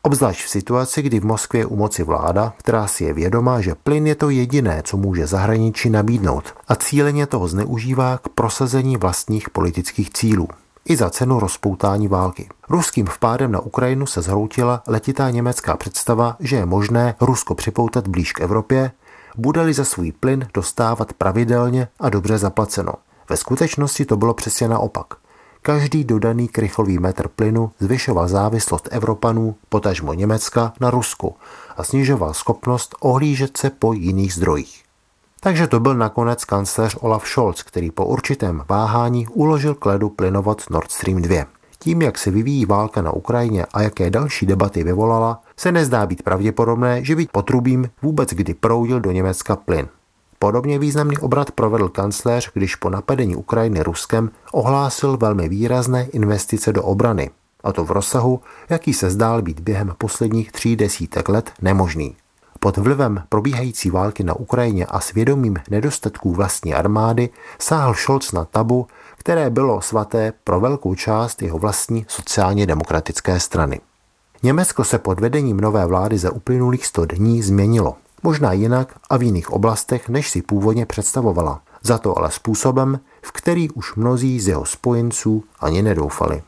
Obzvlášť 0.02 0.44
v 0.44 0.48
situaci, 0.48 1.02
kdy 1.02 1.20
v 1.20 1.24
Moskvě 1.24 1.60
je 1.60 1.66
u 1.66 1.76
moci 1.76 2.02
vláda, 2.02 2.52
která 2.58 2.86
si 2.86 3.04
je 3.04 3.12
vědomá, 3.12 3.60
že 3.60 3.74
plyn 3.74 4.06
je 4.06 4.14
to 4.14 4.30
jediné, 4.30 4.82
co 4.84 4.96
může 4.96 5.26
zahraničí 5.26 5.90
nabídnout 5.90 6.54
a 6.68 6.76
cíleně 6.76 7.26
toho 7.26 7.48
zneužívá 7.48 8.18
k 8.18 8.28
prosazení 8.28 8.96
vlastních 8.96 9.50
politických 9.50 10.10
cílů 10.10 10.48
i 10.84 10.96
za 10.96 11.10
cenu 11.10 11.40
rozpoutání 11.40 12.08
války. 12.08 12.48
Ruským 12.68 13.06
vpádem 13.06 13.52
na 13.52 13.60
Ukrajinu 13.60 14.06
se 14.06 14.22
zhroutila 14.22 14.82
letitá 14.86 15.30
německá 15.30 15.76
představa, 15.76 16.36
že 16.40 16.56
je 16.56 16.66
možné 16.66 17.14
Rusko 17.20 17.54
připoutat 17.54 18.08
blíž 18.08 18.32
k 18.32 18.40
Evropě, 18.40 18.90
bude-li 19.36 19.74
za 19.74 19.84
svůj 19.84 20.12
plyn 20.12 20.48
dostávat 20.54 21.12
pravidelně 21.12 21.88
a 22.00 22.08
dobře 22.08 22.38
zaplaceno. 22.38 22.92
Ve 23.30 23.36
skutečnosti 23.36 24.04
to 24.04 24.16
bylo 24.16 24.34
přesně 24.34 24.68
naopak. 24.68 25.06
Každý 25.62 26.04
dodaný 26.04 26.48
krychlový 26.48 26.98
metr 26.98 27.28
plynu 27.28 27.70
zvyšoval 27.80 28.28
závislost 28.28 28.88
Evropanů, 28.92 29.56
potažmo 29.68 30.14
Německa, 30.14 30.72
na 30.80 30.90
Rusku 30.90 31.36
a 31.76 31.84
snižoval 31.84 32.34
schopnost 32.34 32.94
ohlížet 33.00 33.56
se 33.56 33.70
po 33.70 33.92
jiných 33.92 34.34
zdrojích. 34.34 34.82
Takže 35.40 35.66
to 35.66 35.80
byl 35.80 35.94
nakonec 35.94 36.44
kancléř 36.44 36.96
Olaf 37.00 37.28
Scholz, 37.28 37.62
který 37.62 37.90
po 37.90 38.06
určitém 38.06 38.62
váhání 38.68 39.26
uložil 39.26 39.74
k 39.74 39.86
ledu 39.86 40.08
plynovod 40.08 40.70
Nord 40.70 40.92
Stream 40.92 41.22
2. 41.22 41.44
Tím, 41.78 42.02
jak 42.02 42.18
se 42.18 42.30
vyvíjí 42.30 42.66
válka 42.66 43.02
na 43.02 43.10
Ukrajině 43.12 43.66
a 43.72 43.82
jaké 43.82 44.10
další 44.10 44.46
debaty 44.46 44.84
vyvolala, 44.84 45.42
se 45.58 45.72
nezdá 45.72 46.06
být 46.06 46.22
pravděpodobné, 46.22 47.04
že 47.04 47.16
by 47.16 47.26
potrubím 47.32 47.90
vůbec 48.02 48.30
kdy 48.30 48.54
proudil 48.54 49.00
do 49.00 49.12
Německa 49.12 49.56
plyn. 49.56 49.88
Podobně 50.38 50.78
významný 50.78 51.18
obrat 51.18 51.50
provedl 51.50 51.88
kancléř, 51.88 52.50
když 52.54 52.76
po 52.76 52.90
napadení 52.90 53.36
Ukrajiny 53.36 53.82
Ruskem 53.82 54.30
ohlásil 54.52 55.16
velmi 55.16 55.48
výrazné 55.48 56.04
investice 56.04 56.72
do 56.72 56.82
obrany, 56.82 57.30
a 57.64 57.72
to 57.72 57.84
v 57.84 57.90
rozsahu, 57.90 58.40
jaký 58.68 58.94
se 58.94 59.10
zdál 59.10 59.42
být 59.42 59.60
během 59.60 59.94
posledních 59.98 60.52
tří 60.52 60.76
desítek 60.76 61.28
let 61.28 61.52
nemožný. 61.62 62.16
Pod 62.60 62.76
vlivem 62.76 63.22
probíhající 63.28 63.90
války 63.90 64.24
na 64.24 64.34
Ukrajině 64.34 64.86
a 64.86 65.00
svědomím 65.00 65.56
nedostatků 65.70 66.34
vlastní 66.34 66.74
armády 66.74 67.28
sáhl 67.58 67.94
Scholz 67.94 68.32
na 68.32 68.44
tabu, 68.44 68.86
které 69.16 69.50
bylo 69.50 69.80
svaté 69.80 70.32
pro 70.44 70.60
velkou 70.60 70.94
část 70.94 71.42
jeho 71.42 71.58
vlastní 71.58 72.04
sociálně 72.08 72.66
demokratické 72.66 73.40
strany. 73.40 73.80
Německo 74.46 74.84
se 74.84 74.98
pod 74.98 75.20
vedením 75.20 75.60
nové 75.60 75.86
vlády 75.86 76.18
za 76.18 76.32
uplynulých 76.32 76.86
100 76.86 77.04
dní 77.04 77.42
změnilo. 77.42 77.96
Možná 78.22 78.52
jinak 78.52 78.94
a 79.10 79.16
v 79.16 79.22
jiných 79.22 79.50
oblastech, 79.50 80.08
než 80.08 80.30
si 80.30 80.42
původně 80.42 80.86
představovala. 80.86 81.62
Za 81.82 81.98
to 81.98 82.18
ale 82.18 82.30
způsobem, 82.30 83.00
v 83.22 83.32
který 83.32 83.70
už 83.70 83.94
mnozí 83.94 84.40
z 84.40 84.48
jeho 84.48 84.64
spojenců 84.64 85.44
ani 85.60 85.82
nedoufali 85.82 86.42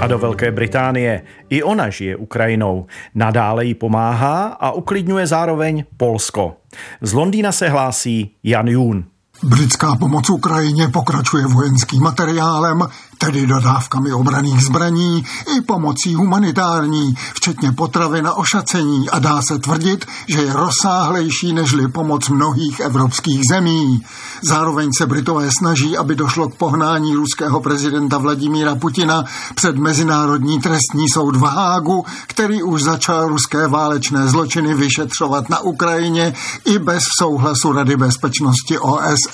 a 0.00 0.06
do 0.06 0.18
Velké 0.18 0.50
Británie. 0.50 1.22
I 1.50 1.62
ona 1.62 1.90
žije 1.90 2.16
Ukrajinou. 2.16 2.86
Nadále 3.14 3.64
jí 3.64 3.74
pomáhá 3.74 4.46
a 4.46 4.70
uklidňuje 4.70 5.26
zároveň 5.26 5.84
Polsko. 5.96 6.56
Z 7.00 7.12
Londýna 7.12 7.52
se 7.52 7.68
hlásí 7.68 8.36
Jan 8.42 8.68
Jún. 8.68 9.04
Britská 9.42 9.96
pomoc 9.96 10.30
Ukrajině 10.30 10.88
pokračuje 10.88 11.46
vojenským 11.46 12.02
materiálem, 12.02 12.82
tedy 13.18 13.46
dodávkami 13.46 14.12
obraných 14.12 14.64
zbraní 14.64 15.24
i 15.56 15.60
pomocí 15.60 16.14
humanitární, 16.14 17.14
včetně 17.34 17.72
potravy 17.72 18.22
na 18.22 18.34
ošacení 18.34 19.10
a 19.10 19.18
dá 19.18 19.42
se 19.42 19.58
tvrdit, 19.58 20.06
že 20.26 20.42
je 20.42 20.52
rozsáhlejší 20.52 21.52
nežli 21.52 21.88
pomoc 21.88 22.28
mnohých 22.28 22.80
evropských 22.80 23.46
zemí. 23.48 24.02
Zároveň 24.42 24.90
se 24.98 25.06
Britové 25.06 25.48
snaží, 25.58 25.96
aby 25.96 26.14
došlo 26.14 26.48
k 26.48 26.54
pohnání 26.54 27.14
ruského 27.14 27.60
prezidenta 27.60 28.18
Vladimíra 28.18 28.74
Putina 28.74 29.24
před 29.54 29.76
Mezinárodní 29.76 30.60
trestní 30.60 31.08
soud 31.08 31.36
v 31.36 31.42
Hágu, 31.42 32.04
který 32.26 32.62
už 32.62 32.82
začal 32.82 33.28
ruské 33.28 33.68
válečné 33.68 34.28
zločiny 34.28 34.74
vyšetřovat 34.74 35.48
na 35.48 35.60
Ukrajině 35.60 36.34
i 36.64 36.78
bez 36.78 37.04
souhlasu 37.18 37.72
Rady 37.72 37.96
bezpečnosti 37.96 38.78
OSN. 38.78 39.27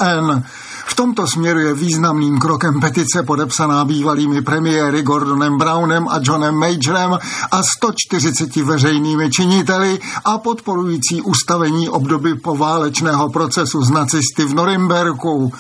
V 0.87 0.95
tomto 0.95 1.27
směru 1.27 1.59
je 1.59 1.75
významným 1.75 2.39
krokem 2.39 2.81
petice 2.81 3.23
podepsaná 3.23 3.85
bývalými 3.85 4.43
premiéry 4.43 5.03
Gordonem 5.03 5.59
Brownem 5.59 6.09
a 6.09 6.19
Johnem 6.23 6.55
Majorem 6.55 7.19
a 7.51 7.63
140 7.63 8.57
veřejnými 8.57 9.31
činiteli 9.31 9.99
a 10.25 10.39
podporující 10.39 11.23
ustavení 11.23 11.89
obdoby 11.89 12.35
poválečného 12.35 13.31
procesu 13.31 13.83
z 13.83 13.91
nacisty 13.91 14.45
v 14.45 14.55
Norimberku. 14.55 15.53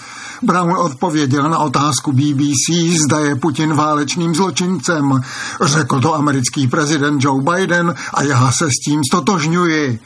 Brown 0.42 0.76
odpověděl 0.76 1.50
na 1.50 1.58
otázku 1.58 2.12
BBC, 2.12 2.98
zda 3.04 3.18
je 3.18 3.36
Putin 3.36 3.74
válečným 3.74 4.34
zločincem. 4.34 5.20
Řekl 5.62 6.00
to 6.00 6.14
americký 6.14 6.68
prezident 6.68 7.24
Joe 7.24 7.42
Biden 7.42 7.94
a 8.14 8.22
já 8.22 8.52
se 8.52 8.66
s 8.66 8.84
tím 8.84 9.00
stotožňuji. 9.10 10.00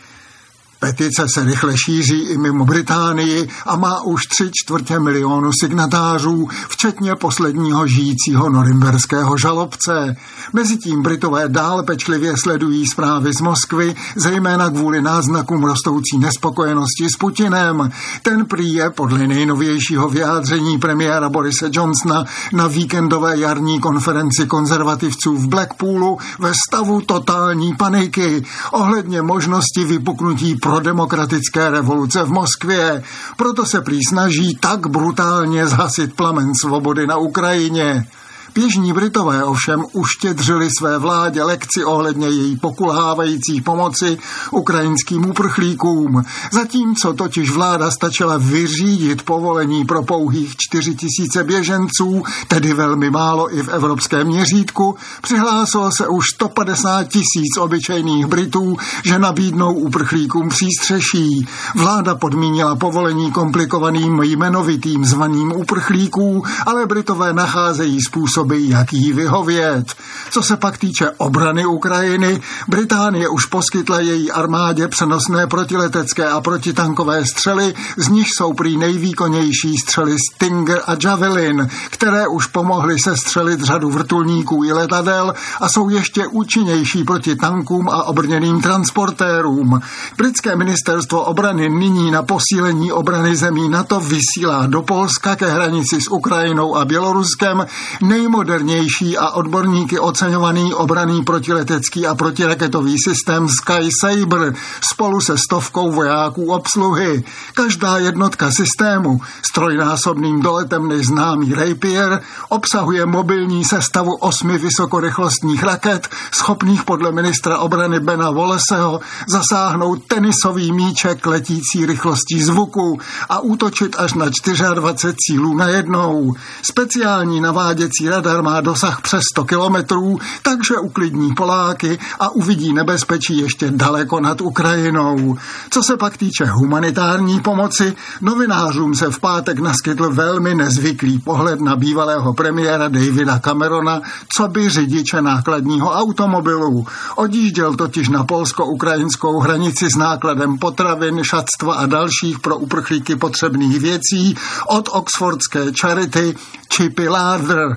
Petice 0.81 1.27
se 1.35 1.45
rychle 1.45 1.77
šíří 1.77 2.21
i 2.21 2.39
mimo 2.39 2.65
Británii 2.65 3.49
a 3.67 3.77
má 3.77 4.03
už 4.03 4.23
tři 4.27 4.51
čtvrtě 4.53 4.99
milionu 4.99 5.51
signatářů, 5.61 6.49
včetně 6.69 7.15
posledního 7.15 7.87
žijícího 7.87 8.51
norimberského 8.51 9.39
žalobce. 9.39 10.17
Mezitím 10.53 11.03
Britové 11.03 11.49
dál 11.49 11.83
pečlivě 11.83 12.37
sledují 12.37 12.87
zprávy 12.87 13.33
z 13.33 13.41
Moskvy, 13.41 13.95
zejména 14.17 14.71
kvůli 14.71 15.03
náznakům 15.03 15.65
rostoucí 15.65 16.19
nespokojenosti 16.19 17.09
s 17.15 17.17
Putinem. 17.17 17.91
Ten 18.23 18.47
prý 18.47 18.73
je 18.73 18.91
podle 18.91 19.27
nejnovějšího 19.27 20.09
vyjádření 20.09 20.79
premiéra 20.79 21.29
Borise 21.29 21.71
Johnsona 21.73 22.25
na 22.53 22.67
víkendové 22.67 23.39
jarní 23.39 23.81
konferenci 23.81 24.47
konzervativců 24.47 25.37
v 25.37 25.49
Blackpoolu 25.49 26.19
ve 26.39 26.53
stavu 26.69 27.01
totální 27.01 27.77
paniky 27.77 28.45
ohledně 28.73 29.23
možnosti 29.23 29.85
vypuknutí 29.85 30.57
pro 30.69 30.81
demokratické 30.81 31.71
revoluce 31.71 32.23
v 32.23 32.31
Moskvě. 32.31 33.03
Proto 33.37 33.67
se 33.67 33.81
prý 33.81 34.01
snaží 34.09 34.57
tak 34.61 34.87
brutálně 34.87 35.67
zhasit 35.67 36.17
plamen 36.17 36.53
svobody 36.61 37.07
na 37.07 37.17
Ukrajině. 37.17 38.07
Běžní 38.55 38.93
Britové 38.93 39.45
ovšem 39.45 39.85
uštědřili 39.93 40.69
své 40.79 40.99
vládě 40.99 41.43
lekci 41.43 41.85
ohledně 41.85 42.29
její 42.29 42.57
pokulhávající 42.57 43.61
pomoci 43.61 44.19
ukrajinským 44.51 45.31
uprchlíkům. 45.31 46.23
Zatímco 46.53 47.13
totiž 47.13 47.51
vláda 47.51 47.91
stačila 47.91 48.37
vyřídit 48.37 49.23
povolení 49.23 49.85
pro 49.85 50.03
pouhých 50.03 50.57
4 50.57 50.95
tisíce 50.95 51.45
běženců, 51.45 52.23
tedy 52.49 52.73
velmi 52.75 53.11
málo 53.11 53.55
i 53.55 53.63
v 53.63 53.69
evropském 53.69 54.27
měřítku, 54.27 54.97
přihlásilo 55.23 55.91
se 55.97 56.09
už 56.09 56.25
150 56.35 57.05
tisíc 57.05 57.57
obyčejných 57.61 58.27
Britů, 58.27 58.77
že 59.05 59.19
nabídnou 59.19 59.75
uprchlíkům 59.75 60.49
přístřeší. 60.49 61.49
Vláda 61.75 62.15
podmínila 62.15 62.77
povolení 62.77 63.33
komplikovaným 63.33 64.23
jmenovitým 64.23 65.05
zvaným 65.05 65.53
uprchlíků, 65.53 66.43
ale 66.67 66.87
Britové 66.87 67.33
nacházejí 67.33 68.03
způsob 68.03 68.38
způsoby, 68.39 68.69
jak 68.69 68.93
jí 68.93 69.13
vyhovět. 69.13 69.95
Co 70.31 70.43
se 70.43 70.57
pak 70.57 70.79
týče 70.79 71.11
obrany 71.17 71.67
Ukrajiny, 71.67 72.41
Británie 72.69 73.29
už 73.29 73.47
poskytla 73.47 74.01
její 74.01 74.33
armádě 74.33 74.89
přenosné 74.89 75.47
protiletecké 75.47 76.29
a 76.29 76.41
protitankové 76.41 77.27
střely, 77.27 77.75
z 77.97 78.09
nich 78.09 78.27
jsou 78.31 78.53
prý 78.53 78.77
nejvýkonnější 78.77 79.77
střely 79.77 80.17
Stinger 80.19 80.81
a 80.87 80.93
Javelin, 81.05 81.69
které 81.91 82.29
už 82.29 82.47
pomohly 82.47 82.99
se 82.99 83.17
střelit 83.17 83.61
řadu 83.61 83.91
vrtulníků 83.91 84.65
i 84.65 84.73
letadel 84.73 85.35
a 85.61 85.69
jsou 85.69 85.89
ještě 85.89 86.27
účinnější 86.27 87.05
proti 87.05 87.37
tankům 87.37 87.89
a 87.89 88.03
obrněným 88.03 88.61
transportérům. 88.61 89.81
Britské 90.17 90.57
ministerstvo 90.57 91.23
obrany 91.25 91.69
nyní 91.69 92.11
na 92.11 92.23
posílení 92.23 92.93
obrany 92.93 93.37
zemí 93.37 93.69
NATO 93.69 94.01
vysílá 94.01 94.67
do 94.67 94.83
Polska 94.83 95.37
ke 95.37 95.47
hranici 95.47 96.01
s 96.01 96.11
Ukrajinou 96.11 96.77
a 96.77 96.85
Běloruskem 96.85 97.67
nej 98.03 98.28
nejmodernější 98.29 99.19
a 99.19 99.31
odborníky 99.31 99.99
oceňovaný 99.99 100.75
obraný 100.75 101.23
protiletecký 101.23 102.07
a 102.07 102.15
protiraketový 102.15 102.97
systém 102.99 103.49
Sky 103.49 103.89
Saber 104.01 104.55
spolu 104.91 105.21
se 105.21 105.39
stovkou 105.39 105.93
vojáků 105.93 106.53
obsluhy. 106.53 107.25
Každá 107.55 107.99
jednotka 107.99 108.51
systému 108.51 109.21
s 109.43 109.53
trojnásobným 109.53 110.41
doletem 110.41 110.89
než 110.89 111.07
známý 111.07 111.55
Rapier 111.55 112.21
obsahuje 112.49 113.07
mobilní 113.07 113.65
sestavu 113.65 114.15
osmi 114.21 114.59
vysokorychlostních 114.59 115.63
raket, 115.63 116.09
schopných 116.33 116.85
podle 116.85 117.13
ministra 117.13 117.59
obrany 117.59 118.01
Bena 118.01 118.31
Wallaceho 118.31 119.01
zasáhnout 119.29 120.03
tenisový 120.07 120.73
míček 120.73 121.27
letící 121.27 121.87
rychlostí 121.87 122.43
zvuku 122.43 122.99
a 123.29 123.41
útočit 123.41 123.97
až 123.99 124.15
na 124.15 124.27
24 124.75 125.15
cílů 125.17 125.55
najednou. 125.57 126.35
Speciální 126.63 127.41
naváděcí 127.41 128.09
radar 128.19 128.43
má 128.43 128.61
dosah 128.61 129.01
přes 129.01 129.23
100 129.33 129.45
kilometrů, 129.45 130.19
takže 130.43 130.75
uklidní 130.77 131.35
Poláky 131.35 131.99
a 132.21 132.29
uvidí 132.29 132.73
nebezpečí 132.73 133.39
ještě 133.39 133.71
daleko 133.71 134.21
nad 134.21 134.41
Ukrajinou. 134.41 135.37
Co 135.71 135.83
se 135.83 135.97
pak 135.97 136.17
týče 136.17 136.45
humanitární 136.45 137.41
pomoci, 137.41 137.95
novinářům 138.21 138.95
se 138.95 139.11
v 139.11 139.19
pátek 139.19 139.59
naskytl 139.59 140.13
velmi 140.13 140.55
nezvyklý 140.55 141.19
pohled 141.19 141.61
na 141.61 141.77
bývalého 141.77 142.35
premiéra 142.35 142.89
Davida 142.89 143.39
Camerona, 143.39 144.01
co 144.37 144.49
by 144.49 144.69
řidiče 144.69 145.23
nákladního 145.23 145.91
automobilu. 145.91 146.87
Odjížděl 147.17 147.75
totiž 147.75 148.09
na 148.09 148.25
polsko-ukrajinskou 148.25 149.41
hranici 149.41 149.91
s 149.91 149.97
nákladem 149.97 150.59
potravin, 150.59 151.25
šatstva 151.25 151.75
a 151.75 151.87
dalších 151.87 152.39
pro 152.39 152.57
uprchlíky 152.57 153.17
potřebných 153.17 153.81
věcí 153.81 154.37
od 154.69 154.89
oxfordské 154.93 155.61
charity 155.81 156.35
Chippy 156.75 157.09
Ladder. 157.09 157.77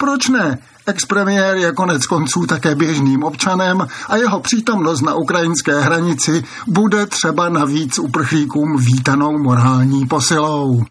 Proč 0.00 0.28
ne? 0.28 0.58
Expremiér 0.86 1.56
je 1.56 1.72
konec 1.72 2.06
konců 2.06 2.46
také 2.46 2.74
běžným 2.74 3.22
občanem 3.22 3.86
a 4.08 4.16
jeho 4.16 4.40
přítomnost 4.40 5.00
na 5.00 5.14
ukrajinské 5.14 5.80
hranici 5.80 6.44
bude 6.66 7.06
třeba 7.06 7.48
navíc 7.48 7.98
uprchlíkům 7.98 8.76
vítanou 8.76 9.38
morální 9.38 10.06
posilou 10.06 10.84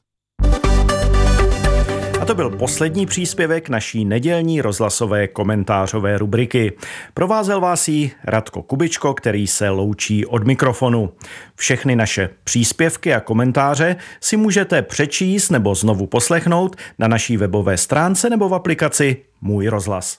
to 2.30 2.36
byl 2.36 2.50
poslední 2.50 3.06
příspěvek 3.06 3.70
naší 3.70 4.06
nedělní 4.06 4.62
rozhlasové 4.62 5.28
komentářové 5.28 6.18
rubriky. 6.18 6.74
Provázel 7.14 7.62
vás 7.62 7.88
jí 7.88 8.12
Radko 8.24 8.62
Kubičko, 8.62 9.14
který 9.14 9.48
se 9.48 9.70
loučí 9.70 10.26
od 10.26 10.48
mikrofonu. 10.48 11.14
Všechny 11.56 11.96
naše 11.96 12.30
příspěvky 12.44 13.14
a 13.14 13.20
komentáře 13.20 13.96
si 14.22 14.38
můžete 14.38 14.82
přečíst 14.82 15.50
nebo 15.50 15.76
znovu 15.76 16.08
poslechnout 16.08 16.76
na 17.00 17.08
naší 17.08 17.38
webové 17.38 17.78
stránce 17.78 18.30
nebo 18.30 18.50
v 18.50 18.56
aplikaci 18.56 19.18
Můj 19.42 19.68
rozhlas. 19.68 20.18